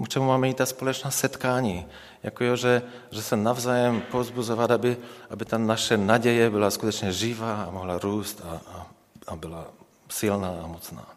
[0.05, 1.85] k čemu máme jít ta společná setkání.
[2.23, 2.81] Jako jo, že,
[3.11, 4.97] že se navzájem pozbuzovat, aby,
[5.29, 8.87] aby ta naše naděje byla skutečně živá a mohla růst a, a,
[9.27, 9.67] a byla
[10.09, 11.07] silná a mocná.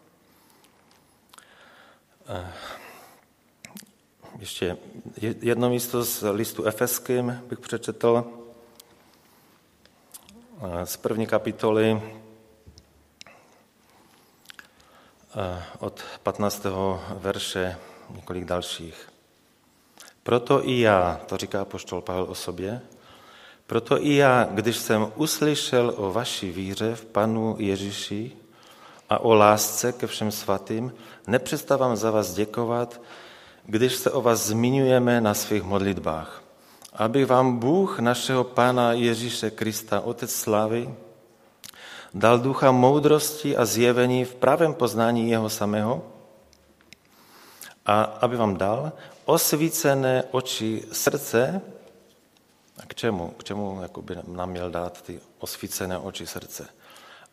[2.28, 2.52] Eh,
[4.38, 4.76] ještě
[5.20, 8.24] jedno místo z listu Efeským bych přečetl
[10.62, 12.02] eh, z první kapitoly
[15.78, 16.66] od 15.
[17.10, 17.76] verše
[18.10, 19.08] několik dalších.
[20.22, 22.80] Proto i já, to říká poštol Pavel o sobě,
[23.66, 28.32] proto i já, když jsem uslyšel o vaší víře v Panu Ježíši
[29.10, 30.92] a o lásce ke všem svatým,
[31.26, 33.00] nepřestávám za vás děkovat,
[33.64, 36.42] když se o vás zmiňujeme na svých modlitbách.
[36.92, 40.94] Aby vám Bůh našeho Pána Ježíše Krista, Otec slávy,
[42.14, 46.02] dal ducha moudrosti a zjevení v pravém poznání jeho samého
[47.86, 48.92] a aby vám dal
[49.24, 51.60] osvícené oči srdce.
[52.78, 53.28] A k čemu?
[53.28, 56.68] K čemu jakoby nám měl dát ty osvícené oči srdce?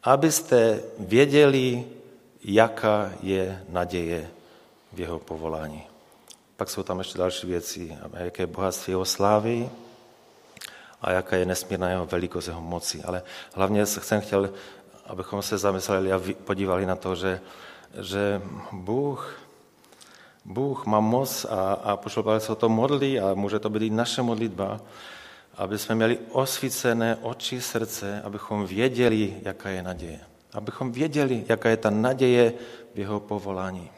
[0.03, 1.85] Abyste věděli,
[2.43, 4.29] jaká je naděje
[4.93, 5.83] v jeho povolání.
[6.57, 9.69] Pak jsou tam ještě další věci, jaké bohatství jeho slávy
[11.03, 13.03] a jaká je nesmírná jeho velikost, jeho moci.
[13.03, 13.23] Ale
[13.53, 14.49] hlavně jsem chtěl,
[15.05, 17.41] abychom se zamysleli a podívali na to, že,
[18.01, 19.39] že Bůh,
[20.45, 23.89] Bůh má moc a, a pošlo se o to modlí a může to být i
[23.89, 24.79] naše modlitba,
[25.57, 30.19] aby jsme měli osvícené oči srdce, abychom věděli, jaká je naděje.
[30.53, 32.53] Abychom věděli, jaká je ta naděje
[32.93, 33.91] v jeho povolání.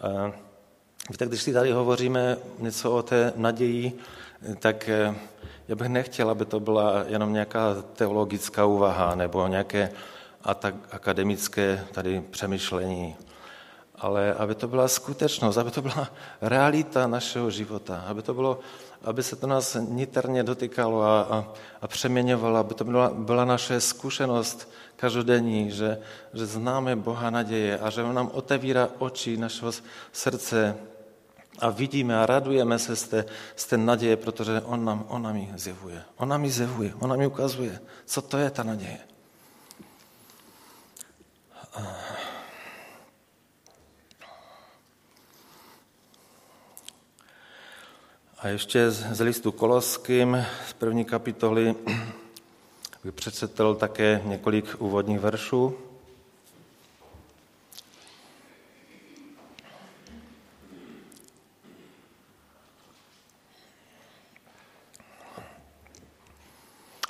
[0.00, 0.32] A
[1.10, 3.98] víte, když si tady hovoříme něco o té naději,
[4.58, 5.14] tak eh,
[5.68, 9.90] já bych nechtěl, aby to byla jenom nějaká teologická úvaha nebo nějaké
[10.90, 13.16] akademické tady přemýšlení,
[13.96, 16.08] ale aby to byla skutečnost, aby to byla
[16.40, 18.60] realita našeho života, aby to bylo
[19.04, 21.44] aby se to nás niterně dotykalo a, a,
[21.82, 25.98] a přeměňovalo, aby to byla, byla naše zkušenost každodenní, že,
[26.34, 29.72] že známe Boha naděje a že On nám otevírá oči našeho
[30.12, 30.76] srdce
[31.60, 33.24] a vidíme a radujeme se z té,
[33.56, 36.02] z té naděje, protože On nám, on nám ji zjevuje.
[36.16, 38.98] On nám ji zjevuje, On nám ji ukazuje, co to je ta naděje.
[48.38, 51.74] A ještě z listu Koloským z první kapitoly
[53.04, 55.87] bych přečetl také několik úvodních veršů.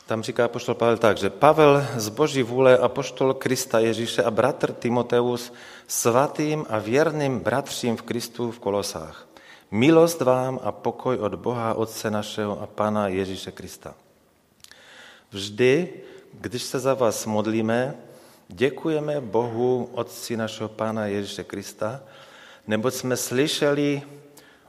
[0.09, 4.31] Tam říká poštol Pavel tak, že Pavel z boží vůle a poštol Krista Ježíše a
[4.31, 5.53] bratr Timoteus
[5.87, 9.29] svatým a věrným bratřím v Kristu v Kolosách.
[9.71, 13.95] Milost vám a pokoj od Boha, Otce našeho a Pana Ježíše Krista.
[15.31, 15.93] Vždy,
[16.33, 17.95] když se za vás modlíme,
[18.49, 22.01] děkujeme Bohu, Otci našeho Pána Ježíše Krista,
[22.67, 24.03] neboť jsme slyšeli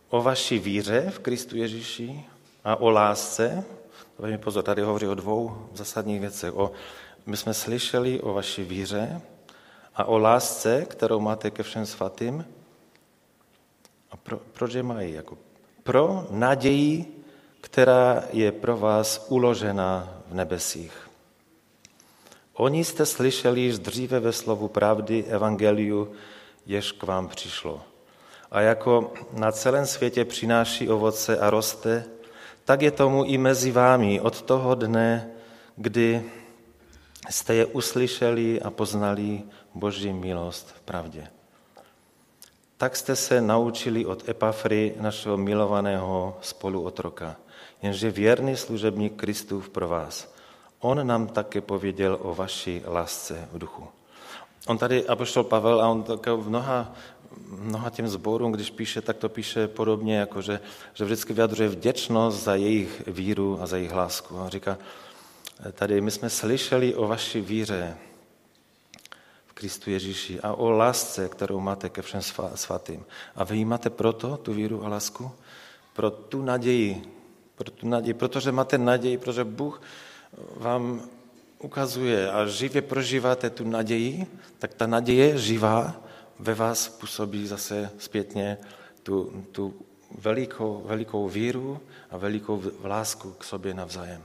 [0.09, 2.25] o vaší víře v Kristu Ježíši
[2.63, 3.63] a o lásce.
[4.27, 6.55] Mi pozor, tady hovoří o dvou zásadních věcech.
[6.55, 6.71] O,
[7.25, 9.21] my jsme slyšeli o vaší víře
[9.95, 12.45] a o lásce, kterou máte ke všem svatým,
[14.11, 15.13] a pro, proč je mají?
[15.13, 15.37] Jako
[15.83, 17.23] pro naději,
[17.61, 21.09] která je pro vás uložena v nebesích.
[22.53, 26.11] Oni jste slyšeli již dříve ve slovu pravdy evangeliu,
[26.65, 27.81] jež k vám přišlo.
[28.51, 32.05] A jako na celém světě přináší ovoce a roste,
[32.69, 35.25] tak je tomu i mezi vámi od toho dne,
[35.75, 36.21] kdy
[37.29, 39.41] jste je uslyšeli a poznali
[39.73, 41.27] Boží milost v pravdě
[42.79, 47.35] tak jste se naučili od Epafry, našeho milovaného spoluotroka,
[47.81, 50.33] jenže věrný služebník Kristův pro vás.
[50.79, 53.87] On nám také pověděl o vaší lásce v duchu.
[54.67, 56.93] On tady, apoštol Pavel, a on také v mnoha,
[57.47, 60.59] mnoha těm zborům, když píše, tak to píše podobně, jako že,
[60.93, 64.35] že vždycky vyjadřuje vděčnost za jejich víru a za jejich lásku.
[64.35, 64.77] On říká,
[65.73, 67.97] tady my jsme slyšeli o vaší víře,
[69.59, 72.21] Kristu Ježíši a o lásce, kterou máte ke všem
[72.55, 73.05] svatým.
[73.35, 75.31] A vy máte proto tu víru a lásku?
[75.93, 77.03] Pro tu naději.
[77.55, 79.81] Pro tu naději, protože máte naději, protože Bůh
[80.55, 81.01] vám
[81.59, 84.27] ukazuje a živě prožíváte tu naději,
[84.59, 85.95] tak ta naděje živá
[86.39, 88.57] ve vás působí zase zpětně
[89.03, 89.73] tu, tu
[90.17, 91.79] velikou, velikou víru
[92.09, 94.23] a velikou lásku k sobě navzájem.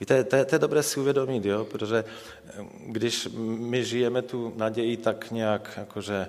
[0.00, 1.64] Víte, to je, to je dobré si uvědomit, jo?
[1.64, 6.28] protože eh, když my žijeme tu naději tak nějak jakože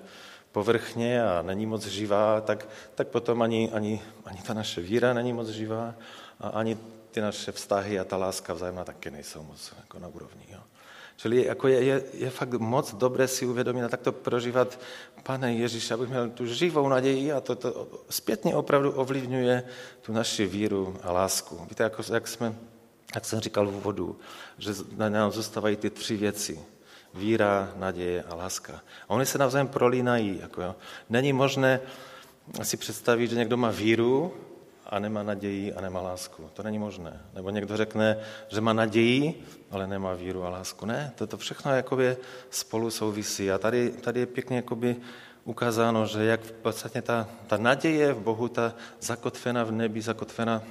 [0.51, 5.33] povrchně a není moc živá, tak, tak potom ani, ani, ani ta naše víra není
[5.33, 5.95] moc živá
[6.39, 6.77] a ani
[7.11, 10.54] ty naše vztahy a ta láska vzájemná taky nejsou moc jako na úrovni.
[11.17, 14.79] Čili jako je, je, je fakt moc dobré si uvědomit a takto prožívat,
[15.23, 19.63] pane Ježíš, abych měl tu živou naději a to, to zpětně opravdu ovlivňuje
[20.01, 21.65] tu naši víru a lásku.
[21.69, 22.55] Víte, jako, jak jsme
[23.15, 24.19] jak jsem říkal v úvodu,
[24.57, 26.59] že na nám zůstávají ty tři věci.
[27.13, 28.81] Víra, naděje a láska.
[29.07, 30.39] A oni se navzájem prolínají.
[30.41, 30.75] Jako jo.
[31.09, 31.79] Není možné
[32.63, 34.33] si představit, že někdo má víru
[34.85, 36.49] a nemá naději a nemá lásku.
[36.53, 37.21] To není možné.
[37.33, 38.17] Nebo někdo řekne,
[38.47, 39.43] že má naději,
[39.75, 40.85] ale nemá víru a lásku.
[40.85, 42.17] Ne, to, to všechno jakoby
[42.49, 43.51] spolu souvisí.
[43.51, 44.95] A tady, tady je pěkně jakoby
[45.43, 50.63] ukázáno, že jak v podstatě ta, ta naděje v Bohu, ta zakotvena v nebi, zakotvena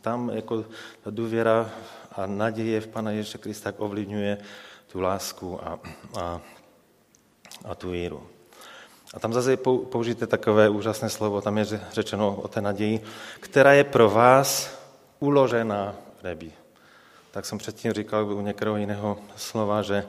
[0.00, 0.64] tam jako
[1.02, 1.70] ta důvěra
[2.12, 4.38] a naděje v Pana Ježíše Krista tak ovlivňuje
[4.92, 5.78] tu lásku a,
[6.20, 6.40] a,
[7.64, 8.26] a tu víru.
[9.14, 13.00] A tam zase použijte takové úžasné slovo, tam je řečeno o té naději,
[13.40, 14.78] která je pro vás
[15.20, 16.61] uložena v nebi.
[17.32, 20.06] Tak jsem předtím říkal u některého jiného slova, že,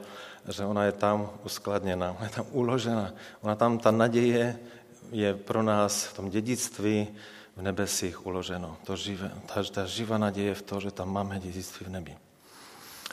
[0.48, 3.12] že ona je tam uskladněna, ona je tam uložena.
[3.40, 4.58] Ona tam, ta naděje
[5.10, 7.08] je pro nás v tom dědictví
[7.56, 8.76] v nebesích uloženo.
[8.84, 12.16] To živé, ta, ta živá naděje v to, že tam máme dědictví v nebi.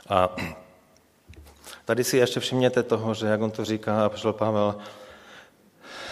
[0.09, 0.35] A
[1.85, 4.77] tady si ještě všimněte toho, že jak on to říká, apoštol Pavel,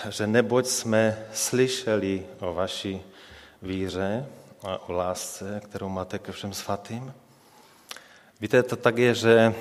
[0.10, 3.02] že neboť jsme slyšeli o vaší
[3.62, 4.26] víře
[4.64, 7.14] a o lásce, kterou máte ke všem svatým.
[8.42, 9.54] Víte, to tak je, že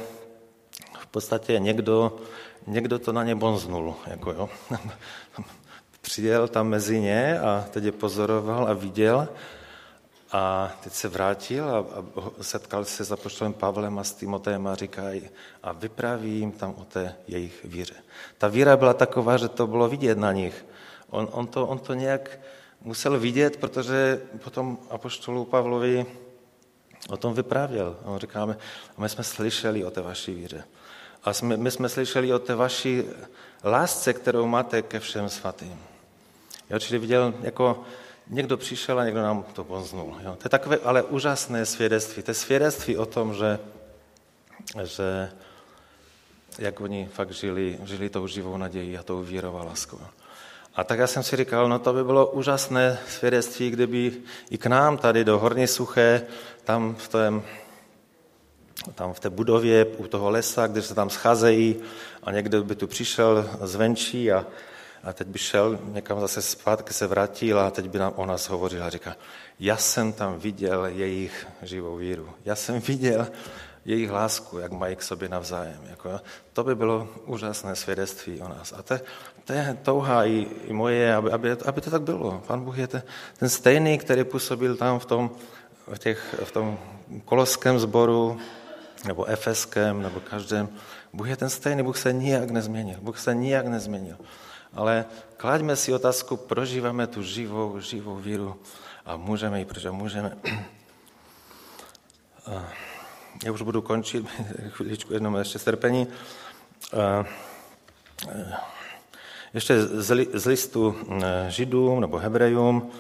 [0.99, 2.17] v podstatě někdo,
[2.67, 3.95] někdo to na ně bonznul.
[4.07, 4.49] Jako jo.
[6.01, 9.29] Přijel tam mezi ně a teď je pozoroval a viděl
[10.33, 14.75] a teď se vrátil a, a setkal se s apoštolem Pavlem a s Timotejem a
[14.75, 15.03] říká
[15.63, 17.95] a vypráví jim tam o té jejich víře.
[18.39, 20.67] Ta víra byla taková, že to bylo vidět na nich.
[21.11, 22.39] On, on, to, on to nějak
[22.81, 26.07] musel vidět, protože potom apoštolu Pavlovi
[27.09, 27.97] o tom vyprávěl.
[28.05, 28.57] A on říká,
[28.99, 30.65] my jsme slyšeli o té vaší víře.
[31.25, 33.03] A jsme, my jsme slyšeli o té vaší
[33.65, 35.81] lásce, kterou máte ke všem svatým.
[36.71, 37.85] Jo, čili viděl, jako
[38.29, 40.17] někdo přišel a někdo nám to poznul.
[40.23, 40.37] Jo.
[40.37, 42.23] To je takové ale úžasné svědectví.
[42.23, 43.59] To je svědectví o tom, že,
[44.85, 45.31] že
[46.59, 50.01] jak oni fakt žili, žili tou živou nadějí a tou vírou a láskou.
[50.75, 54.13] A tak já jsem si říkal, no to by bylo úžasné svědectví, kdyby
[54.51, 56.23] i k nám tady do Horní Suché,
[56.65, 57.43] tam v, tém,
[58.95, 61.77] tam v té budově u toho lesa, kde se tam scházejí
[62.23, 64.47] a někdo by tu přišel zvenčí a,
[65.05, 68.49] a teď by šel někam zase zpátky, se vrátil a teď by nám o nás
[68.49, 69.17] hovořil a říká,
[69.61, 72.29] já jsem tam viděl jejich živou víru.
[72.45, 73.29] Já jsem viděl
[73.89, 75.81] jejich lásku, jak mají k sobě navzájem.
[75.91, 76.21] Jako,
[76.53, 78.73] to by bylo úžasné svědectví o nás.
[78.73, 78.83] A
[79.45, 82.43] to, je touha i, i moje, aby, aby, aby to tak bylo.
[82.47, 83.03] Pan Bůh je ten,
[83.39, 85.31] ten stejný, který působil tam v tom,
[85.95, 86.79] v, těch, v tom
[87.25, 88.39] koloském sboru,
[89.05, 90.69] nebo efeském, nebo každém.
[91.13, 92.99] Bůh je ten stejný, Bůh se nijak nezměnil.
[93.01, 94.17] Bůh se nijak nezměnil.
[94.73, 95.05] Ale
[95.37, 98.57] klaďme si otázku, prožíváme tu živou, živou víru
[99.07, 100.37] a můžeme ji, protože můžeme.
[103.45, 104.27] Já už budu končit,
[104.69, 106.07] chviličku jenom ještě strpení.
[109.55, 110.97] Ještě z listu
[111.49, 112.91] židům nebo hebrejům,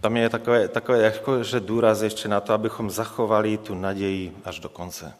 [0.00, 4.60] tam je takové, takové jako, že důraz ještě na to, abychom zachovali tu naději až
[4.60, 5.12] do konce.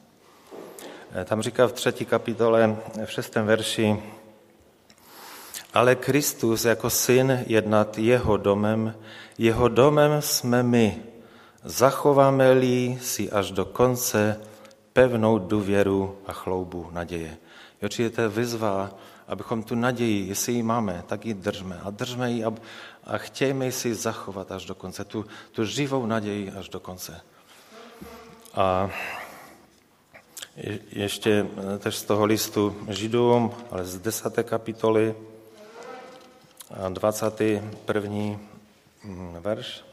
[1.25, 4.03] Tam říká v třetí kapitole, v šestém verši,
[5.75, 8.95] ale Kristus jako syn jednat jeho domem,
[9.39, 11.03] jeho domem jsme my,
[11.69, 14.41] zachováme-li si až do konce
[14.93, 17.37] pevnou důvěru a chloubu naděje.
[17.83, 18.91] Jo, je to vyzva,
[19.29, 21.81] abychom tu naději, jestli ji máme, tak ji držme.
[21.85, 22.53] A držme ji a,
[23.05, 27.21] a chtějme si zachovat až do konce, tu, tu živou naději až do konce.
[28.55, 28.91] A
[30.57, 35.15] je, ještě eh, tež z toho listu Židům, ale z desáté kapitoly,
[36.89, 38.39] 21.
[39.05, 39.88] Mm, verš.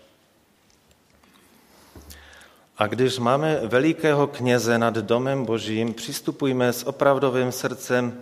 [2.78, 8.22] A když máme velikého kněze nad domem božím, přistupujme s opravdovým srdcem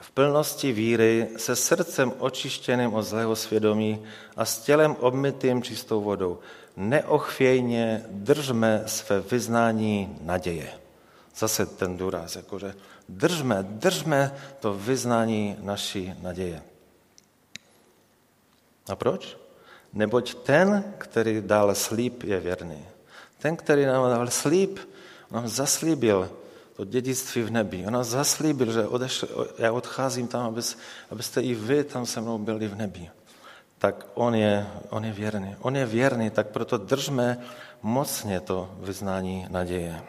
[0.00, 4.02] v plnosti víry, se srdcem očištěným od zlého svědomí
[4.36, 6.38] a s tělem obmytým čistou vodou.
[6.76, 10.70] Neochvějně držme své vyznání naděje.
[11.36, 12.74] Zase ten důraz, jakože
[13.08, 16.62] držme, držme to vyznání naší naděje.
[18.88, 19.36] A proč?
[19.92, 22.89] Neboť ten, který dal slíp, je věrný.
[23.40, 24.78] Ten, který nám dal slíp,
[25.30, 26.30] nám zaslíbil
[26.76, 27.86] to dědictví v nebi.
[27.86, 30.78] On nás zaslíbil, že odešl, já odcházím tam, abys,
[31.10, 33.10] abyste i vy tam se mnou byli v nebi.
[33.78, 35.56] Tak on je, on je věrný.
[35.60, 37.38] On je věrný, tak proto držme
[37.82, 40.02] mocně to vyznání naděje.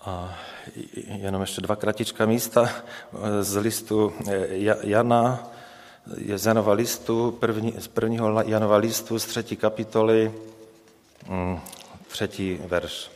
[0.00, 0.38] A
[0.94, 2.70] jenom ještě dva kratička místa
[3.40, 4.12] z listu
[4.82, 5.50] Jana,
[6.06, 10.34] z Janova listu, první, z prvního Janova listu z třetí kapitoly,
[11.28, 11.60] mm,
[12.08, 13.10] třetí verš.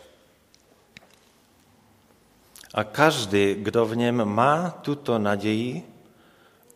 [2.74, 5.82] A každý, kdo v něm má tuto naději,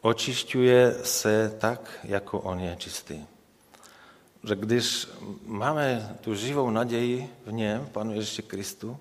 [0.00, 3.24] očišťuje se tak, jako on je čistý.
[4.48, 5.08] Že když
[5.46, 8.98] máme tu živou naději v něm, Panu Ježíši Kristu,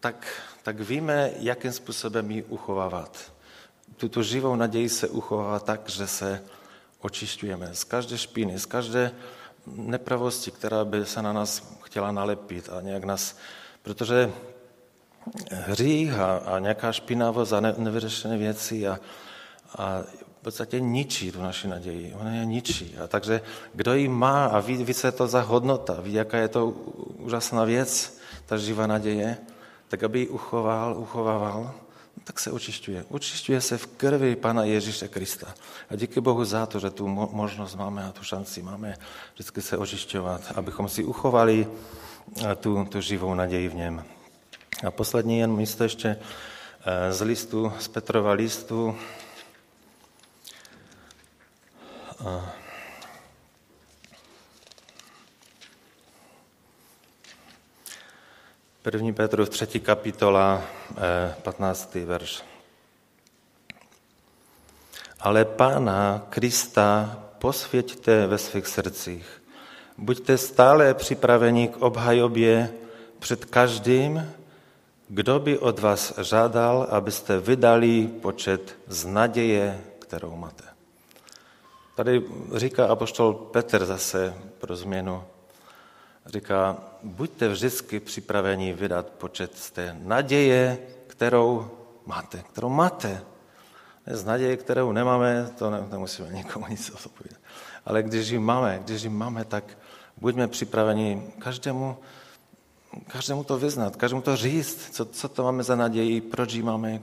[0.00, 3.35] tak, tak víme, jakým způsobem ji uchovávat.
[3.96, 6.42] Tuto živou naději se uchovává tak, že se
[7.00, 9.12] očišťujeme z každé špíny, z každé
[9.66, 13.36] nepravosti, která by se na nás chtěla nalepit a nějak nás,
[13.82, 14.32] protože
[15.50, 19.00] hřích a, a nějaká špinavost a ne, nevyřešené věci a,
[19.78, 20.02] a
[20.40, 22.14] v podstatě ničí tu naši naději.
[22.14, 22.96] Ona je ničí.
[22.98, 23.40] A takže
[23.74, 26.66] kdo ji má a ví, ví, co je to za hodnota, ví, jaká je to
[27.18, 29.38] úžasná věc, ta živá naděje,
[29.88, 31.74] tak aby ji uchoval, uchovával,
[32.24, 33.04] tak se očišťuje.
[33.10, 35.54] Očišťuje se v krvi Pana Ježíše Krista.
[35.90, 38.96] A díky Bohu za to, že tu možnost máme a tu šanci máme
[39.34, 44.04] vždycky se očišťovat, abychom si uchovali eh, tu, tu živou naději v něm.
[44.86, 48.96] A poslední jen místo ještě eh, z listu, z Petrova listu.
[58.86, 60.62] První Petrův třetí kapitola,
[61.42, 61.96] 15.
[61.96, 62.42] Eh, verš.
[65.20, 69.42] Ale Pána Krista posvěťte ve svých srdcích.
[69.98, 72.70] Buďte stále připraveni k obhajobě
[73.18, 74.32] před každým,
[75.08, 80.64] kdo by od vás žádal, abyste vydali počet z naděje, kterou máte.
[81.96, 82.22] Tady
[82.54, 85.24] říká apoštol Petr zase pro změnu.
[86.26, 91.70] Říká, buďte vždycky připraveni vydat počet z té naděje, kterou
[92.06, 92.38] máte.
[92.38, 93.22] Kterou máte.
[94.06, 97.40] Z naděje, kterou nemáme, to ne, nemusíme nikomu nic odpovědět.
[97.84, 99.64] Ale když ji máme, když ji máme, tak
[100.16, 101.96] buďme připraveni každému
[103.06, 107.02] každému to vyznat, každému to říct, co, co to máme za naději, proč ji máme,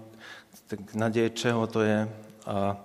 [0.94, 2.10] naděje, čeho to je.
[2.46, 2.78] A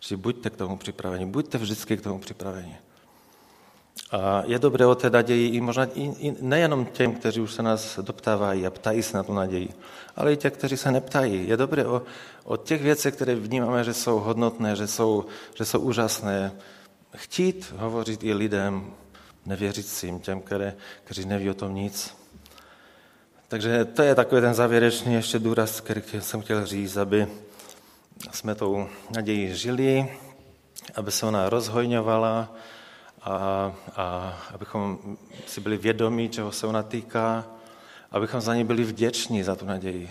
[0.00, 2.76] že buďte k tomu připraveni, buďte vždycky k tomu připraveni.
[4.10, 7.62] A je dobré o té naději i možná i, i nejenom těm, kteří už se
[7.62, 9.68] nás doptávají a ptají se na tu naději,
[10.16, 11.48] ale i těch, kteří se neptají.
[11.48, 12.02] Je dobré o,
[12.44, 15.24] o těch věcech, které vnímáme, že jsou hodnotné, že jsou,
[15.54, 16.52] že jsou úžasné,
[17.16, 18.94] chtít hovořit i lidem,
[19.46, 20.74] nevěřícím, těm, které,
[21.04, 22.14] kteří neví o tom nic.
[23.48, 27.28] Takže to je takový ten závěrečný ještě důraz, který jsem chtěl říct, aby
[28.32, 30.16] jsme tou naději žili,
[30.94, 32.54] aby se ona rozhojňovala
[33.26, 34.98] a, a abychom
[35.46, 37.44] si byli vědomí, čeho se ona týká,
[38.10, 40.10] abychom za ní byli vděční za tu naději.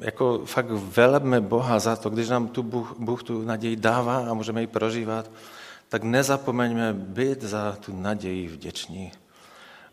[0.00, 4.34] Jako fakt velebme Boha za to, když nám tu Bůh, Bůh tu naději dává a
[4.34, 5.30] můžeme ji prožívat,
[5.88, 9.12] tak nezapomeňme být za tu naději vděční.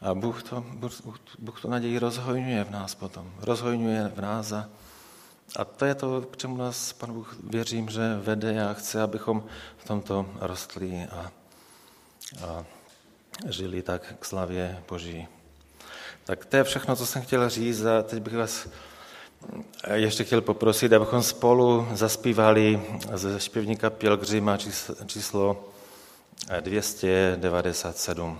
[0.01, 0.91] A Bůh to, Bůh,
[1.39, 3.31] Bůh to naději rozhojňuje v nás potom.
[3.41, 4.69] Rozhojňuje v nás a,
[5.55, 9.43] a to je to, k čemu nás Pan Bůh věřím, že vede a chce, abychom
[9.77, 11.31] v tomto rostli a,
[12.43, 12.65] a
[13.49, 15.27] žili tak k slavě Boží.
[16.23, 18.67] Tak to je všechno, co jsem chtěl říct a teď bych vás
[19.93, 22.81] ještě chtěl poprosit, abychom spolu zaspívali
[23.13, 24.57] ze zpěvníka Pilgrima
[25.05, 25.69] číslo
[26.59, 28.39] 297.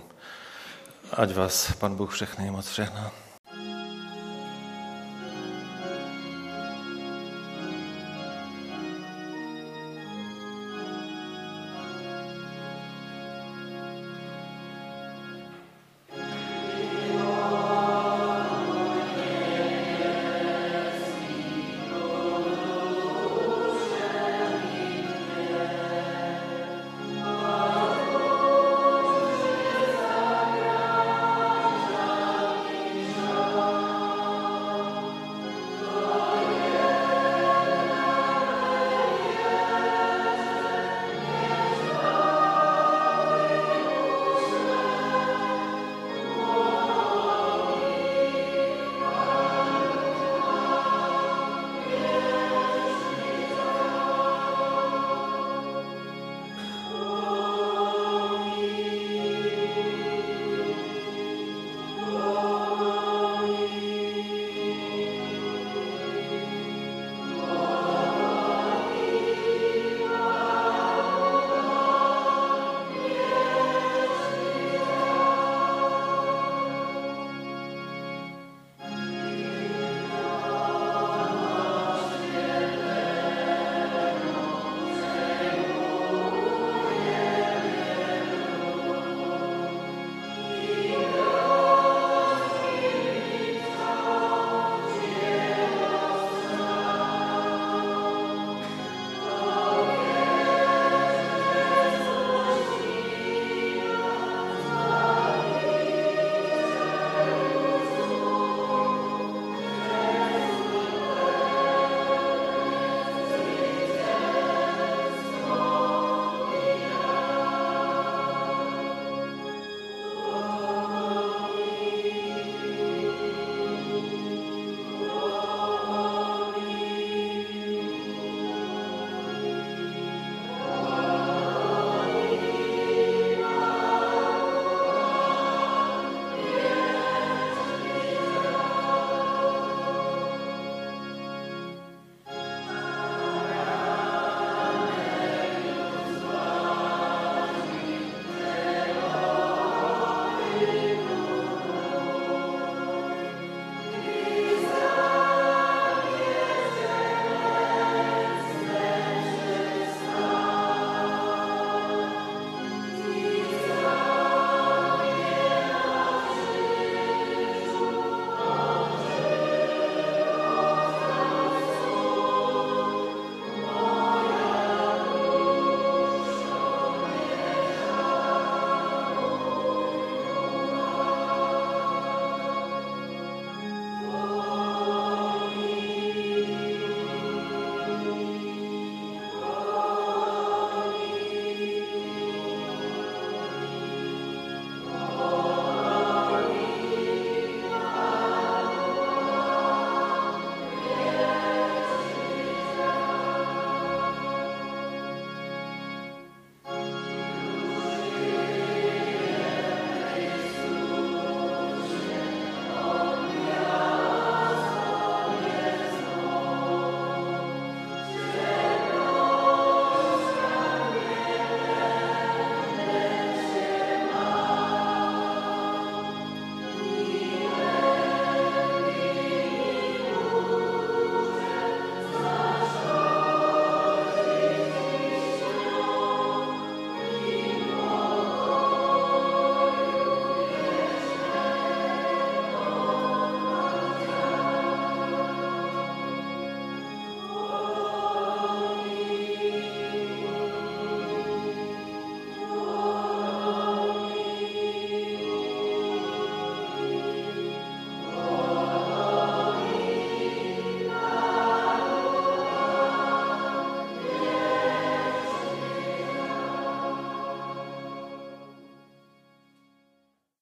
[1.12, 3.10] Ať vás Pan Bůh všechny moc všechno.